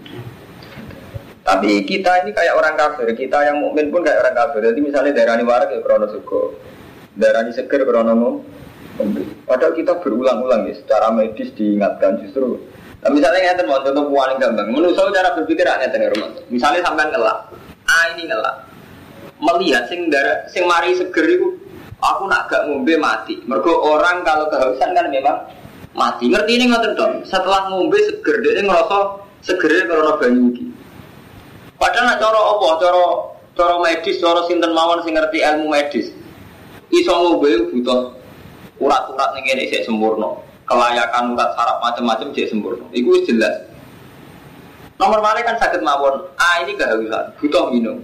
[1.45, 4.65] tapi kita ini kayak orang kafir, kita yang mukmin pun kayak orang kafir.
[4.65, 6.57] Jadi misalnya daerah ini warak ya krono suko,
[7.13, 8.41] daerah ini seger krono
[9.43, 12.55] Padahal kita berulang-ulang ya, secara medis diingatkan justru.
[13.03, 16.31] Nah, misalnya yang mau contoh paling gampang, menurut cara berpikir hanya dengan rumah.
[16.49, 17.37] Misalnya sampai ngelak,
[17.85, 18.55] ah ini ngelak,
[19.37, 21.27] melihat sing darah, sing mari seger
[22.01, 23.37] aku nak gak ngombe mati.
[23.45, 25.37] Mergo orang kalau kehausan kan memang
[25.93, 26.29] mati.
[26.29, 27.21] Ngerti ini nggak dong.
[27.27, 28.97] Setelah ngombe seger, dia ngerasa
[29.45, 30.71] segernya karena banyu gitu.
[31.75, 32.67] Padahal nak cara apa?
[32.81, 33.03] Cara
[33.55, 36.07] cara medis, cara sinten mawon sing ngerti ilmu medis.
[36.89, 38.24] Iso ngombe butuh
[38.81, 40.39] urat-urat ning ngene sik sempurna.
[40.65, 42.85] Kelayakan urat saraf macam-macam sik sempurna.
[42.91, 43.69] Iku jelas.
[44.95, 46.25] Nomor mana kan sakit mawon.
[46.39, 47.99] Ah ini kehausan, butuh minum.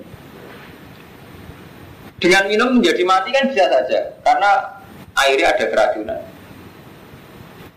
[2.21, 4.77] Dengan minum menjadi mati kan bisa saja, karena
[5.17, 6.21] airnya ada keracunan.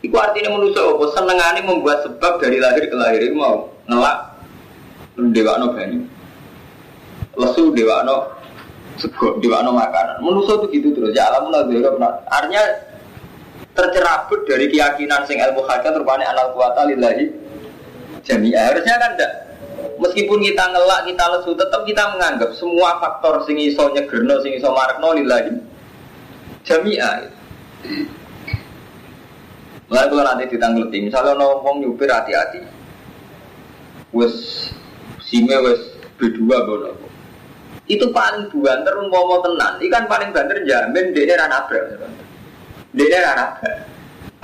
[0.05, 1.05] Itu artinya manusia apa?
[1.17, 4.35] Senengane membuat sebab dari lahir ke lahir mau ngelak
[5.17, 6.01] no banyu
[7.39, 8.17] lesu no
[9.05, 10.25] sego no makanan.
[10.25, 12.65] Manusia itu gitu terus ya alam pernah artinya
[13.75, 17.27] tercerabut dari keyakinan sing ilmu hakikat rupanya anal kuwata lillahi
[18.23, 19.33] jami'a harusnya kan enggak
[19.99, 24.71] meskipun kita ngelak kita lesu tetap kita menganggap semua faktor sing iso nyegerno sing iso
[24.71, 25.53] marekno lillahi
[26.63, 27.13] jami'a
[29.85, 32.65] Mulai kalau nanti ditanggleti, misalnya ngomong nyupir hati-hati,
[34.17, 34.33] wes
[35.21, 37.04] sime wes berdua bono.
[37.85, 39.77] Itu paling banter mau tenan.
[39.77, 42.01] Ikan paling banter jamin dia ra nabrak.
[42.97, 43.77] Dia ra nabrak.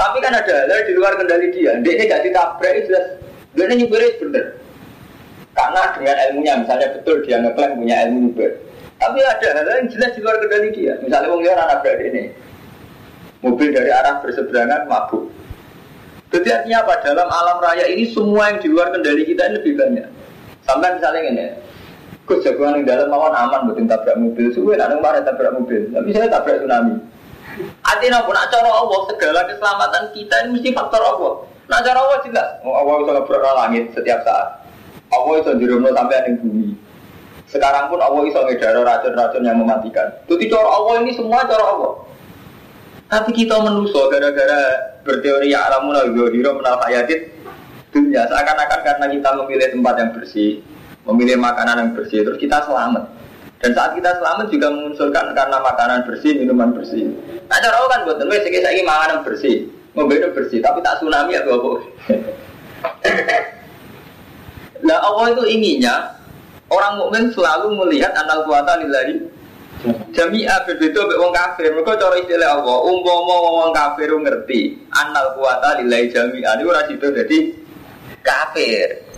[0.01, 1.77] Tapi kan ada hal di luar kendali dia.
[1.85, 3.07] Dia gak ditabrak itu jelas.
[3.53, 4.45] Dia nyupirnya bener.
[5.53, 8.51] Karena dengan ilmunya, misalnya betul dia ngeklaim punya ilmu nyupir.
[8.97, 10.97] Tapi ada hal yang jelas di luar kendali dia.
[11.05, 12.25] Misalnya wong liya nabrak ini.
[13.45, 15.29] Mobil dari arah berseberangan mabuk.
[16.31, 16.95] Jadi artinya apa?
[17.03, 20.07] Dalam alam raya ini semua yang di luar kendali kita ini lebih banyak.
[20.63, 21.47] Sampai misalnya ini,
[22.31, 26.15] Gus jagoan yang dalam mawon aman buatin tabrak mobil, suwe nak neng tabrak mobil, tapi
[26.15, 26.95] saya tabrak tsunami.
[27.83, 28.31] Artinya apa?
[28.31, 31.33] Nak cara Allah segala keselamatan kita ini mesti faktor Allah.
[31.67, 34.63] Nak cara Allah jelas, oh, Allah bisa ngebrak langit setiap saat.
[35.11, 36.71] Allah bisa dirumah sampai ada bumi.
[37.51, 40.07] Sekarang pun Allah bisa ngedara racun-racun yang mematikan.
[40.31, 41.93] Jadi cara Allah ini semua cara Allah.
[43.11, 47.35] Tapi kita menuso gara-gara berteori ya alamun al-ghadira menal hayatit
[47.91, 50.63] dunia seakan-akan karena kita memilih tempat yang bersih,
[51.09, 53.05] memilih makanan yang bersih, terus kita selamat.
[53.61, 57.13] Dan saat kita selamat juga mengunsurkan karena makanan bersih, minuman bersih.
[57.49, 61.53] Nah cara kan buat wes saya saya makanan bersih, mobil bersih, tapi tak tsunami atau
[61.57, 61.71] apa?
[64.81, 66.17] Nah Allah itu inginnya
[66.73, 69.29] orang mukmin selalu melihat anal kuasa lillahi
[70.13, 71.73] Jami'a berbeda mbek wong kafir.
[71.73, 73.35] Mergo cara istilah Allah, umpama
[73.65, 77.39] wong kafir ngerti anal kuwata lillahi jami'a niku ora sida dadi
[78.21, 79.10] kafir.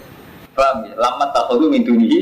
[0.53, 0.95] Paham ya?
[1.01, 2.21] Lama takhulu min dunihi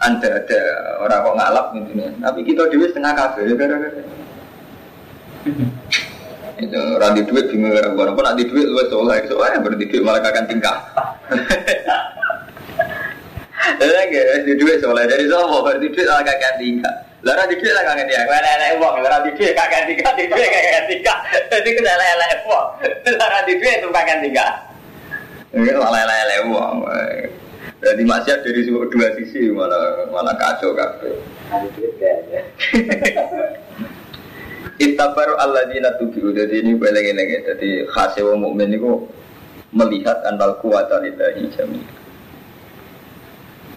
[0.00, 0.60] anda ada
[1.04, 4.00] orang kok ngalap gitu Tapi kita dewi setengah kafir ya gara-gara.
[6.60, 10.20] Itu randi duit bingung orang orang pun nanti duit lu soleh soalnya berarti duit malah
[10.20, 10.76] kakak tingkah.
[13.80, 16.94] Jadi enggak di duit soleh dari semua berarti duit malah kakak tingkah.
[17.20, 20.24] Lara di duit lah kakak tingkah, lara lara uang, lara di duit kakak tingkah, di
[20.28, 21.18] duit kakak tingkah.
[21.48, 22.66] Jadi lara lara uang,
[23.20, 24.69] lara di duit itu kakak tingkah.
[25.50, 26.76] Ini malah lara uang.
[27.80, 31.16] Jadi masih dari dua sisi malah malah kacau kabeh.
[34.80, 36.32] Ittabaru alladzina tubi'u.
[36.32, 39.04] Jadi ini boleh ini Jadi khasnya wong mukmin itu
[39.76, 41.84] Melihat anal kuwata lillahi jami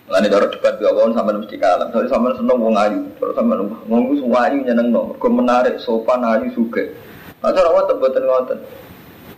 [0.08, 3.04] Lalu cara debat dua tahun sama mesti kalah Soalnya sama seneng wong ayu.
[3.20, 3.54] Kalau sama
[3.88, 6.96] wong itu semua ayu nyeneng no Mereka menarik sopan ayu suge
[7.44, 8.60] Nah cara apa tebetan ngoten.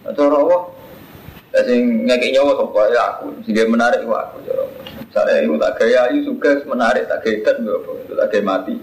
[0.05, 0.57] Nah cara apa
[1.55, 4.43] Ya sing ngekek nyawa sopa ya aku Sehingga menarik wa aku
[5.07, 8.75] Misalnya itu tak gaya ayu suge menarik Tak gaya dan itu tak gaya mati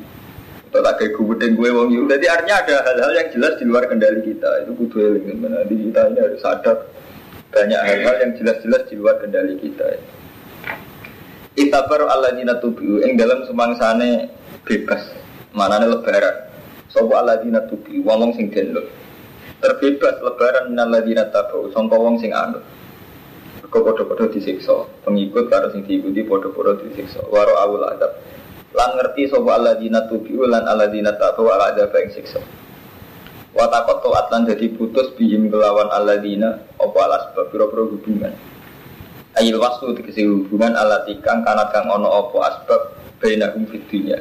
[0.73, 2.09] atau tak kayak gue gue wong itu.
[2.09, 4.65] Jadi artinya ada hal-hal yang jelas di luar kendali kita.
[4.65, 6.89] Itu kudu eling Di kita ini harus sadar
[7.53, 9.85] banyak hal-hal yang jelas-jelas di luar kendali kita.
[11.61, 14.33] Itabar Allah dina tubiu yang dalam semangsane
[14.65, 15.13] bebas.
[15.53, 16.49] Mana lebaran.
[16.89, 18.89] Sopo Allah dina tubiu wong sing denlo.
[19.63, 21.71] Terbebas lebaran minal dina tabu.
[21.71, 22.67] Sangka wong sing anut.
[23.63, 27.23] Kok podo-podo disiksa, pengikut karo sing diikuti podo-podo disiksa.
[27.31, 28.11] Waro awul adab.
[28.75, 32.43] Lan ngerti sapa alladzina tubiu lan alladzina tabu ala ada ing siksa.
[33.55, 38.35] Wa taqattu atlan jadi putus bihim kelawan alladzina apa alas pira-pira hubungan.
[39.39, 42.83] Ayil wasu dikesi hubungan alati kang kanat kang ono apa asbab
[43.23, 44.21] bainahum fid dunya.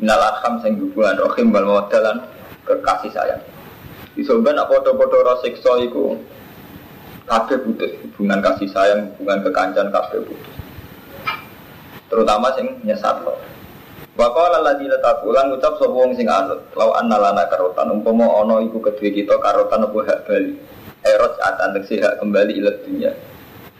[0.00, 2.24] Minal arham sing hubungan rohim wal mawadalan
[2.64, 3.42] kekasih sayang
[4.20, 6.20] Isoban apa podo-podo rasiksa iku
[7.24, 10.54] kabeh putus hubungan kasih sayang hubungan kekancan kabeh putus
[12.10, 13.38] terutama sing nyesat loh
[14.18, 18.60] Bapak lagi letak ulang ucap sapa wong sing anut, lau anna lana karotan umpama ana
[18.60, 20.60] iku kedue kita karotan apa hak bali.
[21.00, 23.16] Eros atan tegese hak kembali ila dunya.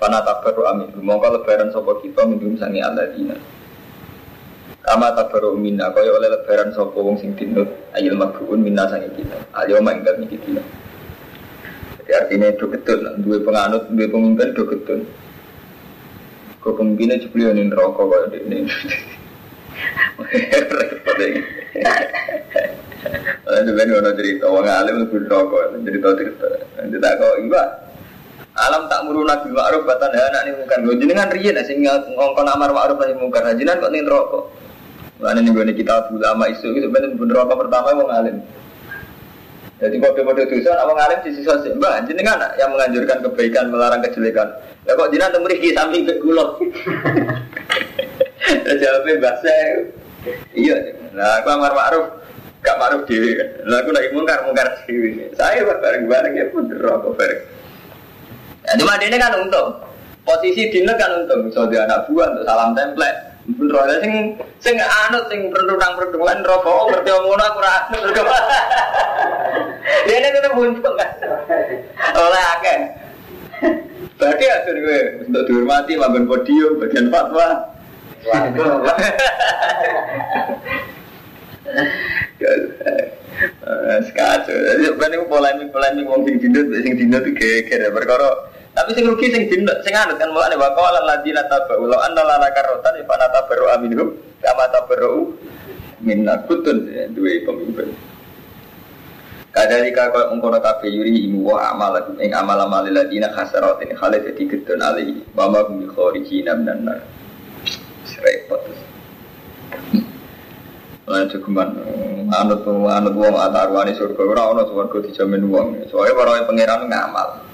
[0.00, 0.96] Fana tabaru amin.
[0.96, 3.37] Mongko lebaran sapa kita minum sangi alladzina.
[4.90, 9.38] Kama tabaru minna kaya oleh lebaran sapa wong sing dinut ayil maghuun minna sangi kita.
[9.55, 10.59] Ayo main kami kita.
[12.03, 15.07] Jadi artinya itu betul, dua penganut, dua pemimpin itu betul.
[16.59, 18.66] Kau pemimpinnya juga yang rokok kaya ini.
[20.59, 21.38] Repot ini.
[23.46, 26.48] Itu kan ada cerita, orang alim lebih rokok, cerita cerita.
[26.83, 27.62] Nanti tak kau iba.
[28.59, 32.74] Alam tak muru nabi ma'ruf batan ya ini bukan gue jenengan riyen sing ngongkon amar
[32.74, 34.59] ma'ruf nahi mungkar jenengan kok ning rokok.
[35.20, 38.40] Mana nih gue kita ulama isu itu bener bener rokok pertama wong alim.
[39.80, 41.72] Jadi kode-kode dosa, orang alim di sisi sosial.
[41.80, 44.52] Mbak, jenengan yang menganjurkan kebaikan, melarang kejelekan.
[44.85, 46.61] Ya kok jenengan temui di samping ke gulok.
[48.80, 49.52] Jawabnya bahasa
[50.52, 50.76] Iya,
[51.16, 52.12] nah aku amar ma'ruf
[52.61, 54.68] Gak ma'ruf dewi kan Nah aku lagi mungkar, mungkar
[55.33, 57.40] Saya bareng-bareng ya pun rokok bareng
[58.68, 59.80] Ya cuma ini kan untung
[60.28, 64.15] Posisi dino kan untung di anak buah untuk salam template Bener sing
[64.63, 67.77] sing anut sing perundang-perundungan rokok ngerti omongan aku ra.
[70.07, 71.11] Dia ini kudu buntung kan.
[72.15, 72.79] Oleh akeh.
[74.21, 77.73] Berarti atur gue untuk dihormati maben podium bagian fatwa.
[84.05, 84.53] Sekacau.
[84.53, 88.31] Jadi sebenarnya polemik polemik wong sing dindut sing dindut itu geger ya perkara.
[88.81, 92.25] Tapi sing rugi sing dindut sing anut kan mulane wa qala alladziina tabu la anna
[92.25, 94.09] lana karotan fa natabaru aminhum
[94.40, 95.37] kama tabaru
[96.01, 97.93] minna kutun duwe pemimpin.
[99.53, 104.33] Kadalika kau ungkono kafe yuri imu wa amal ing amal amal ladina khasarat ini khalid
[104.33, 107.05] jadi gedon alih wa ma hum kharijina minan nar
[108.25, 108.64] repot.
[111.05, 111.69] Lan cukuman
[112.33, 115.85] anut anut wong ataruane surga ora ana surga dijamin wong.
[115.93, 117.50] Soale para pangeran ngamal.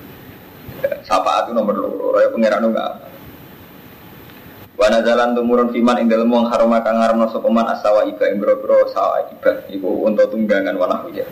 [1.06, 2.92] Sapa itu nomor loro, ora pangeran ngamal.
[4.76, 8.44] Wana jalan tumurun fiman ing dalem wong harama kang ngaramna sapa man asawa iba ing
[8.44, 11.24] boro sawa iba iku unta tunggangan wana hujan.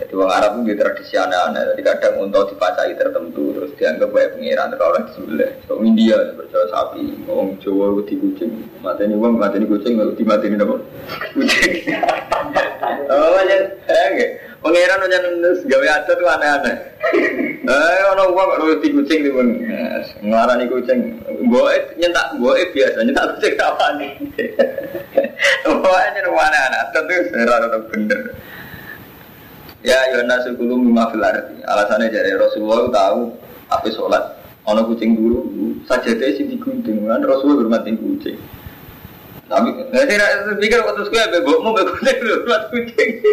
[0.00, 1.62] Jadi orang Arab itu tradisi aneh-aneh.
[1.76, 5.50] Jadi kadang untuk dipacai tertentu terus dianggap kayak pengiran atau orang disembelih.
[5.68, 8.52] So India percaya sapi, orang Jawa di kucing.
[8.80, 10.76] Mati ini uang, mati ini kucing, di mati ini apa?
[11.36, 11.72] Kucing.
[13.10, 16.76] Oh macam, eh Pengiran aja nulis gawe adat tuh aneh-aneh.
[17.64, 19.40] Eh, orang uang kalau di kucing tuh
[20.20, 21.16] ngelarani kucing.
[21.48, 24.12] Gue nyentak, gue biasa nyentak kucing apa nih?
[25.64, 26.78] Pokoknya aneh-aneh.
[26.86, 28.20] Adat tuh sebenarnya bener.
[29.80, 31.64] Ya Yohanes sepuluh lima filarti.
[31.64, 33.32] Alasannya dari Rasulullah tahu
[33.72, 34.24] apa sholat.
[34.68, 35.40] Ono kucing dulu
[35.88, 38.36] saja deh sih digunting kan Rasulullah bermatin kucing.
[39.48, 43.10] Tapi saya pikir waktu bebokmu bebok kucing bermat kucing.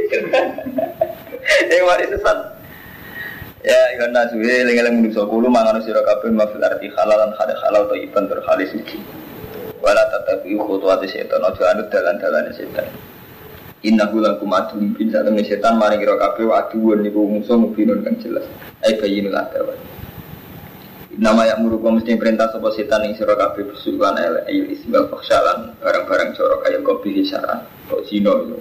[1.47, 2.57] Eh mari sesat.
[3.63, 7.95] Ya Iwan Nasuhi lengeleng menuso kulu mangan sira kabeh mafil arti halalan hada halal to
[7.99, 8.99] iban tur halis iki.
[9.79, 12.87] Wala tatabi khutuwati setan ojo anut dalan-dalane setan.
[13.85, 18.41] Innahu lakum aduwwun bin satemene setan maring ira kabeh aduwwun niku musuh mubinun kang jelas.
[18.81, 19.77] Ai bayinul adawa.
[21.17, 25.77] Nama yang merupakan mesti perintah sebuah setan yang sira kabeh bersukan el ayu isbal fakhshalan
[25.77, 28.57] barang-barang corok kaya kopi hisaran kok zino itu.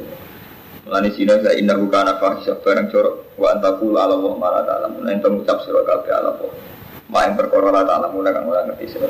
[0.85, 5.05] Mulane zino la innahu kana barang corok wa antakul ala wa ma la ta'lamun.
[5.05, 6.52] Yen mengucap sira kabeh ala Allah.
[7.09, 9.09] Main perkara la ta'lamun kang ora ngerti sira.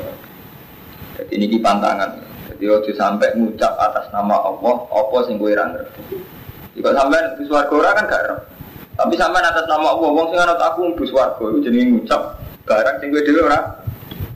[1.19, 2.36] Jadi ini pantangan.
[2.57, 6.17] Jadi ojo sampai ngucap atas nama Allah apa sing ora ngerti.
[6.73, 8.37] Jika sampai di swarga ora kan gak ero.
[8.97, 12.21] Tapi sampai atas nama Allah wong sing anut aku mlebu swarga iku jenenge ngucap
[12.65, 13.59] barang sing kowe dhewe ora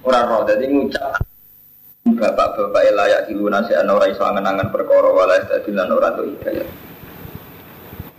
[0.05, 0.45] ora roh.
[0.45, 1.17] Dadi ngucap
[2.05, 6.69] bapak-bapak layak diluna si ana ora iso angen-angen perkara wala istadilan ora tuh hidayah.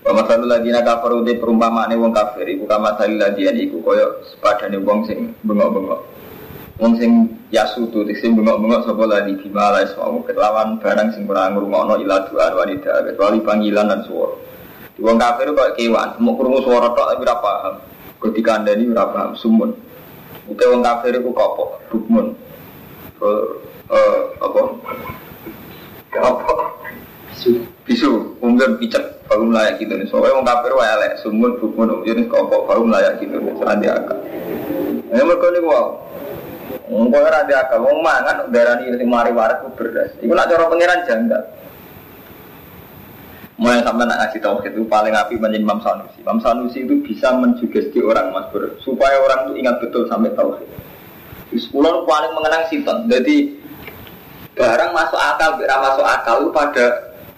[0.02, 4.82] Wa masalul ladina kafaru de perumpamaane wong kafir iku kama dalil ladian iku kaya sepadane
[4.82, 6.02] wong sing bengok-bengok.
[6.82, 11.94] Wong sing yasutu sing bengok-bengok sapa ladi bima la isma'u kelawan barang sing ora ngrungokno
[12.02, 14.34] ila du'an wanita kecuali panggilan dan suara.
[14.98, 17.74] Wong kafir kok kewan, mau krungu suara tok ora paham.
[18.18, 19.70] Kok dikandani ora paham sumun.
[20.50, 22.34] Uke wong kafir iku kopok, bukmun.
[23.22, 24.60] Eh apa?
[26.18, 26.54] Apa?
[27.86, 30.06] Bisu, umum picek, baru layak gitu nih.
[30.10, 33.54] Soalnya wong kafir wae elek, sumun, bukmun, jenis kopok, baru layak gitu nih.
[33.54, 34.18] Serandi akal.
[35.14, 35.86] Ini mereka nih wow.
[36.92, 40.12] Engkau ora ada akal, wong mangan darani sing mari waras ku beras.
[40.20, 41.42] Iku nak cara pangeran janggal.
[43.56, 46.18] Mulai sampai nak ngasih tahu itu paling api menjadi Imam Sanusi.
[46.20, 50.66] Imam Sanusi itu bisa mensugesti orang mas Bro, supaya orang itu ingat betul sampai tauhid.
[51.56, 53.06] Sepuluh paling mengenang siton.
[53.08, 53.54] Jadi
[54.58, 56.86] barang masuk akal, berapa masuk akal itu pada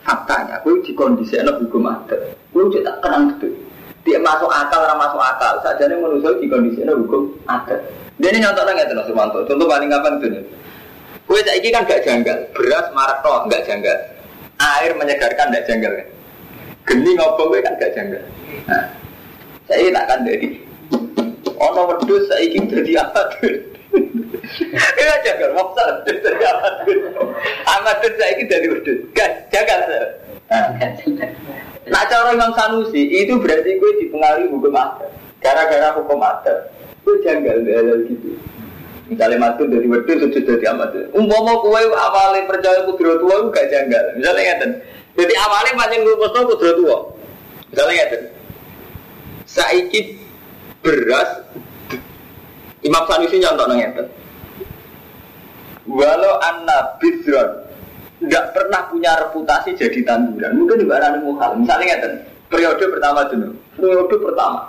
[0.02, 0.56] faktanya.
[0.62, 2.34] Kue di kondisi enak hukum adat.
[2.50, 3.52] Kue tak kenang betul.
[4.06, 5.60] Dia masuk akal, orang masuk akal.
[5.60, 8.03] Saja nih manusia di kondisi enak hukum adat.
[8.18, 9.38] Dia ini nyontok nggak tuh Sumanto.
[9.42, 10.30] Contoh paling kapan tuh?
[11.24, 12.38] Kue saya kan gak janggal.
[12.52, 13.98] Beras marak toh gak janggal.
[14.60, 16.08] Air menyegarkan gak janggal kan?
[16.84, 18.22] Geni ngobong gue kan gak janggal.
[18.68, 18.84] Nah,
[19.66, 20.48] saya tak akan jadi.
[21.54, 23.56] Ono wedus ingin jadi apa tuh?
[24.74, 26.98] Iya janggal, maksud jadi apa tuh?
[27.80, 28.98] Amat tuh ingin jadi wedus.
[29.16, 29.80] Gak janggal
[31.84, 35.08] Nah, cara Imam Sanusi itu berarti gue dipengaruhi hukum adat.
[35.40, 36.72] Gara-gara hukum adat,
[37.04, 38.40] gue janggal hal gitu.
[39.04, 41.12] Misalnya mati dari wedus sujud dari amat.
[41.12, 44.04] Umpama kue awalnya percaya kudro tua gue gak janggal.
[44.16, 44.70] Misalnya ngeten.
[45.14, 46.96] Jadi awalnya macam gue posto kudro tua.
[47.68, 48.22] Misalnya ngeten.
[49.44, 50.00] Saiki
[50.80, 51.30] beras
[52.80, 54.06] Imam Sanusi nyontok ngeten.
[55.84, 57.64] Walau anak bidron
[58.24, 61.60] nggak pernah punya reputasi jadi tanduran, mungkin juga ada muhal.
[61.60, 62.12] Misalnya ngeten.
[62.48, 63.52] Periode pertama dulu.
[63.76, 64.60] Periode pertama.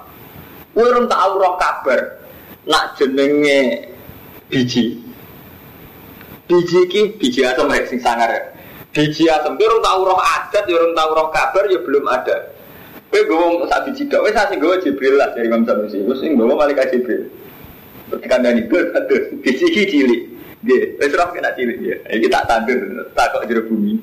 [0.75, 2.24] Gue orang tahu kabar.
[2.65, 3.89] Nak jenenge
[4.49, 4.97] biji.
[6.45, 8.41] Biji ki biji asam ya sing sangar ya.
[8.93, 12.37] Biji asam ki orang tahu roh adat, ya orang tahu roh kabar ya belum ada.
[13.09, 16.01] Kowe gue sak biji dok, wis sing gue Jibril lah dari Imam Sanusi.
[16.05, 17.29] Wis sing gue malaikat Jibril.
[18.13, 20.21] Ketika dari gue satu biji ki cilik.
[20.65, 21.97] Dia, wis roh kena cilik dia.
[22.09, 22.81] Iki tak tandur,
[23.13, 24.01] tak kok jero bumi.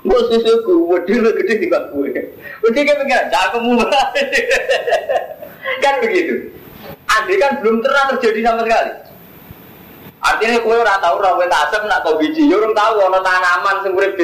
[0.00, 2.10] Gue susuku, wedi lu gede bak gue.
[2.64, 3.72] Wedi kan pengen, cakemu
[5.82, 6.34] Kan begitu.
[7.10, 8.92] Andai kan belum pernah terjadi sama sekali.
[10.20, 13.92] Artinya kue ora tahu ora wet asem nak kau biji, orang tahu ono tanaman sing
[13.96, 14.20] urip.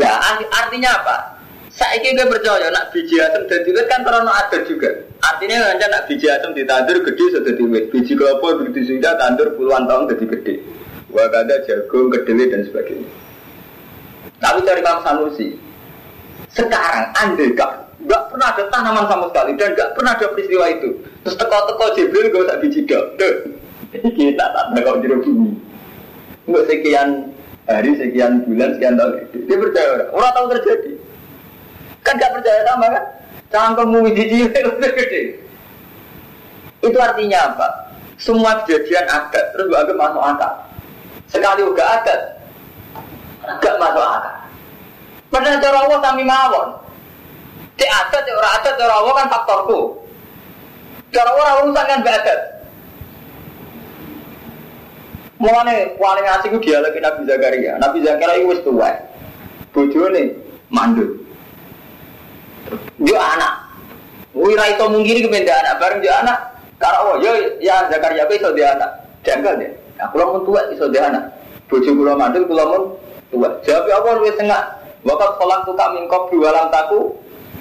[0.00, 0.16] Ya
[0.48, 1.16] artinya apa?
[1.70, 4.90] Saiki gue percaya nak biji asem dadi wit kan terono adat juga.
[5.20, 7.84] Artinya kan nak biji asem ditandur gede sudah dadi wit.
[7.92, 10.54] Biji kelapa begitu sudah tandur puluhan tahun jadi gede.
[11.10, 13.10] Wakada jagung, kedelai dan sebagainya.
[14.38, 15.58] Tapi dari Imam Sanusi,
[16.54, 17.50] sekarang andai
[18.00, 20.88] nggak pernah ada tanaman sama sekali dan nggak pernah ada peristiwa itu.
[21.24, 23.04] Terus teko-teko Jibril gak usah biji dok.
[23.90, 25.52] Kita tak kau jeruk bumi.
[26.48, 27.08] Nggak sekian
[27.68, 29.12] hari, sekian bulan, sekian tahun.
[29.46, 30.10] Dia percaya orang.
[30.16, 30.92] Orang tahu terjadi.
[32.00, 33.04] Kan nggak percaya sama kan?
[33.50, 35.22] Cangkemmu biji gede.
[36.80, 37.68] Itu artinya apa?
[38.16, 40.52] Semua kejadian adat terus gak agak masuk akal.
[41.28, 42.20] Sekali udah adat,
[43.60, 44.34] gak masuk akal.
[45.30, 46.68] Padahal cara Allah kami mawon.
[47.80, 49.80] Cek adat, cek orang adat, cara Allah kan faktorku.
[51.16, 52.40] Cara orang urusan kan adat.
[55.40, 57.80] Mulane paling asik ku dialog Nabi Zakaria.
[57.80, 58.92] Nabi Zakaria itu wis tuwa.
[59.72, 60.36] Bojone
[60.68, 61.24] mandul.
[63.00, 63.72] Yo anak.
[64.36, 66.38] Wira itu mungkin kependa anak bareng yo anak.
[66.76, 67.32] Karo yo
[67.64, 69.08] ya Zakaria iso dia anak.
[69.24, 69.72] Janggal deh.
[70.04, 71.32] Aku lah mun tuwa iso dia anak.
[71.72, 72.82] Bojo kula mandul kula mun
[73.32, 73.48] tuwa.
[73.64, 74.76] Jawab apa luwih tengah.
[75.00, 76.68] Wakat kolak tuka mingkop dua lam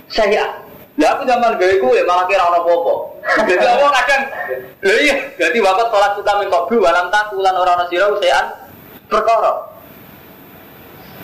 [0.10, 2.93] Saya lah aku zaman gawe ya malah kira ono apa-apa.
[3.47, 4.24] Jadi aku kadang
[4.84, 7.07] lha iya, jadi bapak sholat kita min qablu walam
[7.55, 8.51] orang ana sira usean
[9.07, 9.64] perkara.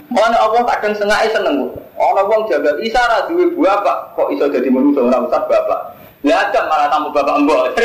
[0.08, 1.76] Mana Allah kadang sengaja seneng.
[2.00, 5.82] Ono wong jaga isa ra duwe bapak kok iso dadi manusa ora usah bapak.
[6.24, 7.76] Lah ada malah tamu bapak mbok.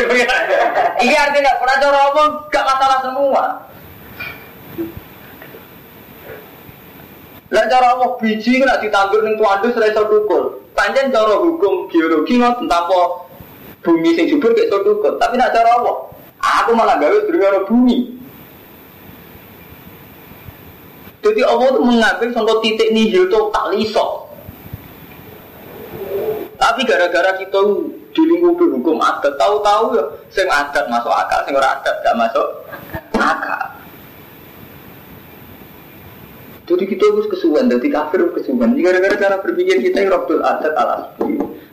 [1.03, 3.43] Ini artinya pernah cara Allah gak masalah semua.
[7.51, 10.70] Lah cara Allah biji nak ditandur ning tuandus ora iso tukul.
[10.81, 13.29] Panjen cara hukum biologi ngoten tanpa
[13.85, 15.13] bumi sing subur iso tukul.
[15.21, 16.09] Tapi nak cara Allah,
[16.41, 18.17] aku malah gawe durung bumi.
[21.21, 24.25] Jadi Allah itu mengambil contoh titik nihil total iso.
[26.57, 27.61] Tapi gara-gara kita
[28.17, 32.47] dilingkupi hukum adat, tahu-tahu ya, sing adat masuk akal, sing ora adat gak masuk
[33.21, 33.80] akal.
[36.71, 38.79] Jadi kita harus kesuwan, jadi kafir kesuwan.
[38.79, 41.11] Gara-gara cara berpikir kita yang robdul adat alas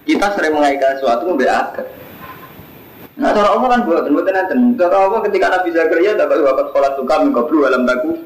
[0.10, 1.86] Kita sering mengaitkan sesuatu membeli adat.
[3.18, 4.58] Nah, cara Allah kan buat buat nanti.
[4.74, 8.18] Cara Allah ketika Nabi Zakaria dapat wakat sholat suka mengkabru dalam baku.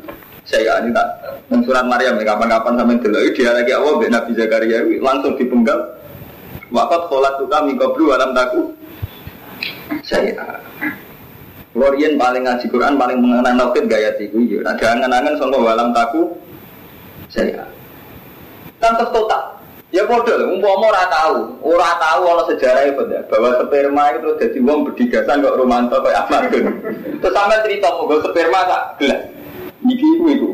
[0.48, 1.08] Saya ini tak
[1.64, 5.80] surat Maryam ya kapan-kapan sampai dulu dia lagi Allah be Nabi Zakaria langsung dipenggal.
[6.72, 8.62] Wakat sholat suka mengkabru dalam baku.
[10.08, 10.60] Saya
[11.72, 14.60] Lorian paling ngaji Quran paling mengenang tauhid gaya tiku ya.
[14.64, 16.36] Ada angan-angan soal walam taku
[17.32, 17.64] saya.
[18.84, 19.62] Kan terus total.
[19.92, 24.60] Ya bodoh umpama ora tahu, ora tahu ana sejarah itu ya, bahwa sperma itu jadi
[24.64, 26.48] wong berdigasan kok romanto kayak Ahmad
[27.20, 29.22] Terus sampai cerita mau sperma tak gelas.
[29.84, 30.50] Niki itu itu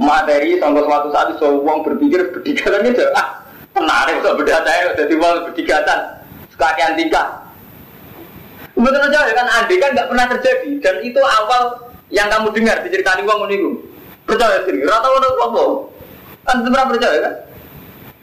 [0.00, 3.44] materi sampai suatu saat so wong berpikir berdigasan itu ah
[3.76, 6.00] menarik kok berdata ya jadi wong berdigasan
[6.56, 7.28] sekalian tingkah.
[8.72, 13.28] Betul aja kan andai kan nggak pernah terjadi dan itu awal yang kamu dengar diceritakan
[13.28, 13.70] wong meniku.
[14.26, 15.64] Percaya sendiri, rata orang apa?
[16.46, 17.34] Kan sebenarnya percaya kan?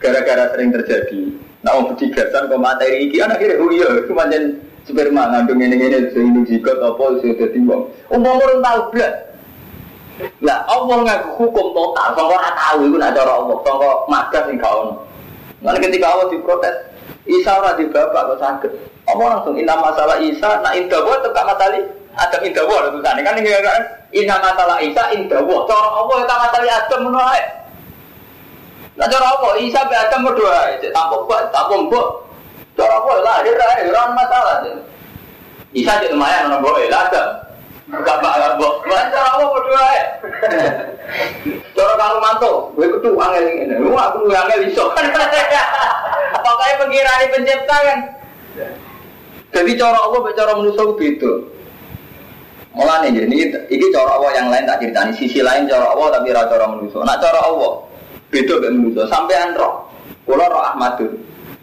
[0.00, 1.20] Gara-gara sering terjadi.
[1.64, 4.52] Nah, om berdigasan ke materi ini, anak kira, oh iya, cuma jadi
[4.84, 7.88] sperma ngandung ini ini sehingga jika apa sudah jadi wong.
[8.12, 9.14] Umpama orang tahu belas.
[10.44, 14.60] Lah, Allah ngaku hukum total, kalau orang tahu itu nak cara Allah, kalau magas yang
[14.60, 14.80] kau.
[15.64, 16.76] Nanti ketika Allah diprotes,
[17.24, 18.72] Isa ora di bapak kok sakit.
[19.08, 21.80] Allah langsung inna masalah Isa, nak indah buat tegak matali,
[22.14, 23.82] ada indah buat tulisannya kan ini kan
[24.14, 25.66] Inna masalah Isa indah wah.
[25.66, 27.44] Cara Allah kita masalah Adam menolak.
[28.94, 29.48] Nah cara apa?
[29.58, 30.78] Isa be Adam berdoa.
[30.94, 32.08] Tampuk buat, tampuk buat.
[32.78, 33.36] Cara apa lah?
[33.42, 34.54] Dia lah, orang masalah.
[35.74, 37.28] Isa jadi lumayan orang boleh Adam.
[37.90, 38.74] Gak bakal bok.
[38.86, 39.92] Mana cara apa berdoa?
[41.76, 43.76] Cara kalau mantu, gue kudu angel ini.
[43.76, 44.88] Lu aku gue angel iso.
[46.44, 47.98] Pokoknya pengirani pencipta kan.
[49.52, 51.53] Jadi cara Allah, cara manusia itu
[52.74, 56.42] Mulane ini ini cara Allah yang lain tak ceritani sisi lain cara Allah tapi ra
[56.50, 56.98] cara manusia.
[57.06, 57.72] Nak cara Allah
[58.34, 59.06] beda dengan manusia.
[59.06, 59.86] Sampean roh.
[60.26, 61.14] Kula roh Ahmadun.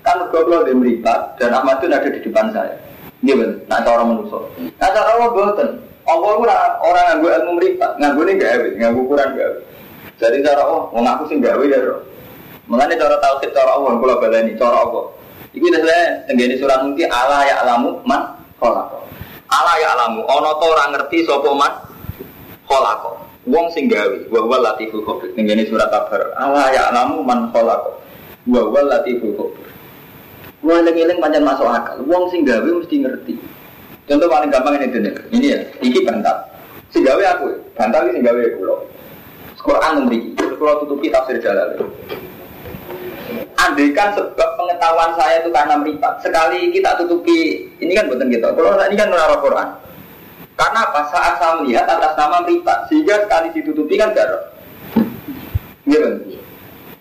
[0.07, 2.71] Kan kula di meripat dan Ahmadun ada di depan saya.
[3.19, 3.59] Ini betul.
[3.67, 4.39] Nak cara manusia.
[4.79, 5.69] Nak cara Allah boten.
[6.01, 9.55] Allah ora orang nganggo ilmu meripat, nganggo ini gawe, nganggo ukuran gawe.
[10.17, 12.01] Jadi cara Allah, wong aku sing gawe ya roh.
[12.65, 15.05] Mulane cara tauhid cara Allah kula baleni cara Allah.
[15.51, 18.23] Iku saya tenggene surat mungkin Allah ya alamu man
[18.57, 18.97] khalaqa.
[19.51, 21.73] Ala ya alamu, ono to ora ngerti sapa man
[22.63, 23.19] kholako.
[23.51, 25.35] Wong sing gawe, wa wa latiful khabir.
[25.35, 26.31] Ning surat kabar.
[26.39, 27.99] Ala ya alamu man kholako.
[28.47, 29.67] Wa wa latiful khabir.
[30.63, 31.99] Wong eling-eling pancen masuk akal.
[32.07, 33.33] Wong sing gawe mesti ngerti.
[34.07, 35.11] Contoh paling gampang ini dene.
[35.33, 36.37] Ini ya, iki bantal.
[36.93, 38.75] Sing gawe aku, bantal iki sing gawe kula.
[39.61, 40.29] Quran mriki.
[40.57, 41.75] Kula tutupi tafsir Jalal.
[43.61, 48.49] Andaikan sebab pengetahuan saya itu karena meripat, sekali kita tutupi, ini kan bukan gitu.
[48.49, 49.69] Kalau ini kan menara Quran.
[50.57, 51.01] Karena apa?
[51.13, 54.49] Saat saya melihat atas nama meripat, sehingga sekali ditutupi kan darah.
[55.85, 56.41] Gitu.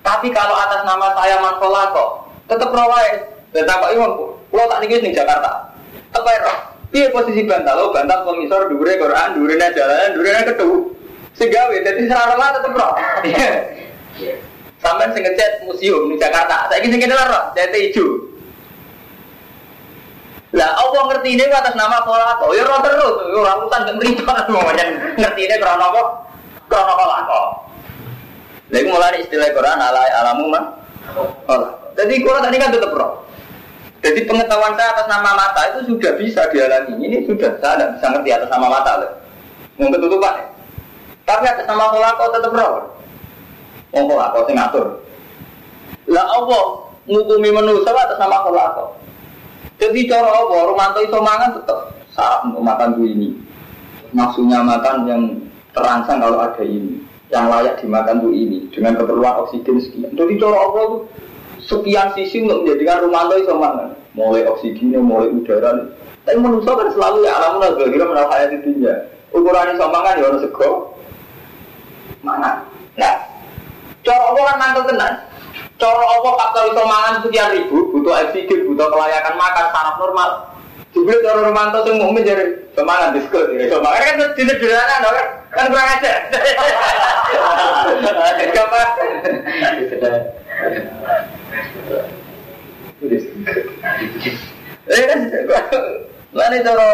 [0.05, 3.25] Tapi kalau atas nama saya Manfolako, tetap rawai.
[3.51, 4.15] Tetap Pak Iwan,
[4.47, 5.75] kalau tak nih di Jakarta,
[6.15, 6.55] apa ya?
[6.91, 10.79] Iya posisi bantal, oh bantal komisor, dure Quran, dure jalan, dure kedua.
[11.35, 12.95] Segawe, jadi serara tetap roh.
[14.91, 16.67] Sampai sing ngecat museum di Jakarta.
[16.67, 18.27] Saya ingin sing lara, cat hijau.
[20.51, 22.51] Lah Allah ngerti ini atas nama kolako.
[22.59, 26.03] Ya roh terus, ora urusan gak mripat ngomongnya ngerti ini karena apa?
[26.67, 27.43] Karena kolako.
[28.75, 30.65] Lagi mulai istilah Quran ala alamu mah.
[31.95, 33.23] Jadi Quran tadi kan tetap roh.
[34.03, 36.99] Jadi pengetahuan saya atas nama mata itu sudah bisa dialami.
[36.99, 38.91] Ini sudah saya tidak bisa ngerti atas nama mata.
[39.79, 40.45] Mau ketutupan ya.
[41.31, 42.99] Tapi atas nama kolako tetap roh.
[43.91, 44.87] Wong kok sing ngatur.
[46.11, 46.65] Lah Allah
[47.07, 48.99] ngukumi manusia atas nama kolako.
[49.81, 53.33] Jadi cara Allah, Romanto itu mangan tetap saat untuk makan tuh ini.
[54.13, 55.23] Maksudnya makan yang
[55.73, 57.01] terangsang kalau ada ini.
[57.33, 58.69] Yang layak dimakan tuh ini.
[58.69, 60.13] Dengan keperluan oksigen sekian.
[60.13, 61.01] Jadi cara Allah tuh
[61.65, 63.97] sekian sisi untuk menjadikan Romanto itu mangan.
[64.13, 65.97] Mulai oksigennya, mulai udara.
[66.29, 68.95] Tapi manusia kan selalu ya alamun al-ghira menal hayat dunia.
[69.33, 70.71] Ukuran iso mangan ya orang sego.
[72.21, 72.69] Mangan.
[72.99, 73.30] Nah,
[74.05, 75.15] cara Allah kan mantel tenan.
[75.81, 80.31] Cara Allah faktor iso mangan sekian ribu, butuh oksigen, butuh kelayakan makan, saraf normal.
[80.91, 83.71] Jebule cara Romanto sing mukmin jadi semangat diskut ya.
[83.71, 86.13] Semangat kan di sederhana no, kan kan kurang aja.
[88.61, 88.83] Apa?
[94.91, 95.15] Eh
[96.37, 96.89] Lani cara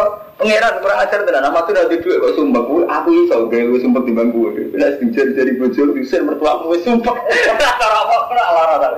[0.47, 4.03] pangeran kurang ajar tenan, nama tuh udah duit kok sumpah gue, aku iso gue sumpah
[4.07, 4.71] timbang gue.
[4.71, 7.17] Bila sedikit dari bojo, diusir mertua gue sumpah.
[7.83, 8.89] Cara apa kena lara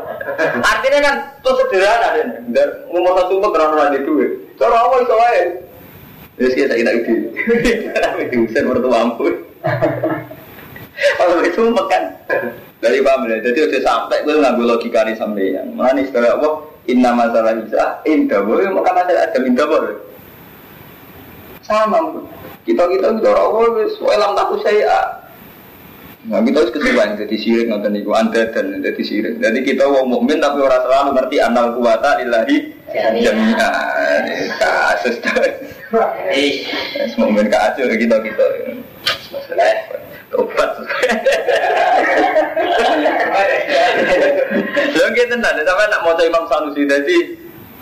[0.61, 4.31] Artinya kan tuh sederhana deh, dan ngomong satu sumpah karena orang duit.
[4.61, 5.43] Cara apa iso wae?
[6.37, 7.13] Terus kita kita itu,
[8.31, 9.33] diusir mertua gue.
[11.17, 12.03] Kalau itu makan
[12.85, 16.77] dari paham ya, jadi udah sampai gue nggak logika nih sampai yang mana istilah apa?
[16.89, 20.08] Inna masalah bisa, indah boleh makan masalah ada indah boleh
[21.69, 22.25] sama
[22.65, 25.29] kita kita kita orang wis welam tak saya
[26.29, 29.41] Nah kita harus kesuwen jadi sirik nonton itu anda dan jadi sirik.
[29.41, 32.57] Jadi kita wong mukmin tapi orang selalu ngerti anal kuwata ilahi
[32.93, 33.71] jami'a.
[34.61, 35.17] Kasus
[36.29, 36.69] Eh,
[37.17, 38.45] mukmin kacau kita kita.
[39.33, 39.73] Masalah
[40.29, 40.71] tobat.
[44.93, 47.19] Lalu kita nanti sampai nak mau Imam Sanusi jadi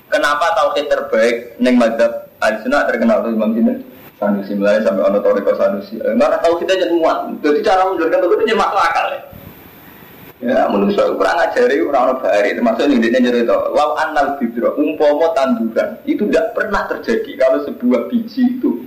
[0.07, 3.78] kenapa tauhid terbaik neng madhab Ahli sunnah terkenal tuh Imam Sinten.
[4.16, 6.01] Sanusi mulai sampai ono toriko Sanusi.
[6.01, 7.37] Karena tahu kita jadi muat.
[7.45, 9.20] Jadi cara menunjukkan itu jadi masuk akal ya.
[10.37, 13.57] Ya, manusia kurang ngajari orang orang bahari termasuk yang dia nyeri itu.
[13.72, 18.84] Lau anal bibro umpomo tanduran itu tidak pernah terjadi kalau sebuah biji itu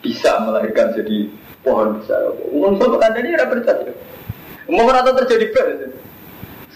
[0.00, 1.28] bisa melahirkan jadi
[1.60, 2.32] pohon besar.
[2.48, 3.92] Umum sobat anda ini ada percaya.
[4.72, 5.66] Umum rata terjadi ber.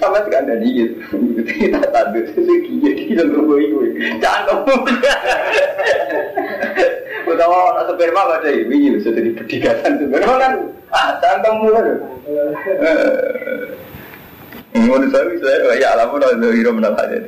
[0.01, 0.97] Sama tidak ada nih
[1.45, 3.77] Kita tandur sesuatu jadi kita berbuat itu.
[4.17, 4.75] Jangan kamu.
[7.29, 10.53] Utawa orang sperma ada ini bisa jadi berdikatan sperma kan.
[10.89, 11.65] Ah, jangan kamu.
[14.71, 17.21] Menurut saya, ya alamun ada hero menang aja.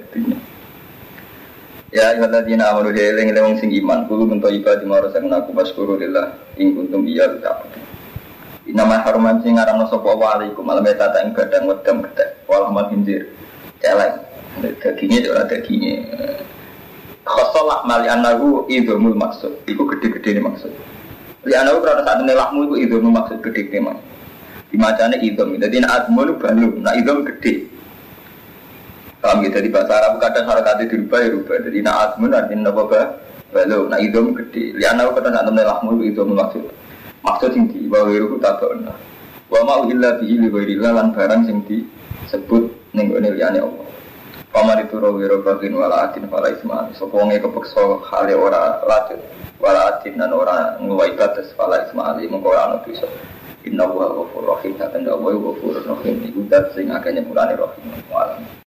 [1.92, 6.00] Ya, ya tadi nak amanu lewong sing iman, kulo bentuk ibadah marah sang aku baskuru
[6.00, 7.68] lillah, ing kuntum iya ucap.
[8.62, 12.70] Nama haruman sing ngaram sapa wa alaikum malam eta tak ing gadang wedam gedhe wal
[12.70, 13.26] amal hinjir.
[13.82, 14.22] Celeng.
[14.62, 16.06] Dagingnya ora dagingnya.
[17.26, 19.66] Khosolak mali anahu idhumul maksud.
[19.66, 20.70] Iku gede-gede ini maksud.
[21.42, 23.98] Li anahu karena saat ini lahmu iku idhumul maksud gede-gede mas.
[24.70, 25.58] Dimacanya idhum.
[25.58, 27.66] Jadi nak admu itu balu, nak idhum gede.
[29.20, 31.56] Paham gitu, di bahasa Arab kadang harakatnya dirubah ya rubah.
[31.66, 33.00] Jadi nak admu artinya apa
[33.52, 34.72] balu, nak idhum gede.
[34.78, 36.81] Li anahu karena saat ini lahmu iku idhumul maksud
[37.22, 38.02] maksud sing di wa
[38.42, 38.92] tabana
[39.50, 43.86] wa ma illa bihi li ghairillah lan barang sing disebut ning gone liyane Allah.
[44.52, 49.16] Paman itu rawiro bagin wala atin wala isma Sopo wonge kepeksa hale ora lajut
[49.56, 53.08] Wala atin dan ora nguwai batas wala isma ali Mengko ora ana dosa.
[53.64, 54.76] Inna wa ghafur rahim.
[54.76, 56.20] Hakan wa ghafur rahim.
[56.28, 58.52] Iku dat sing akeh nyepurane rahim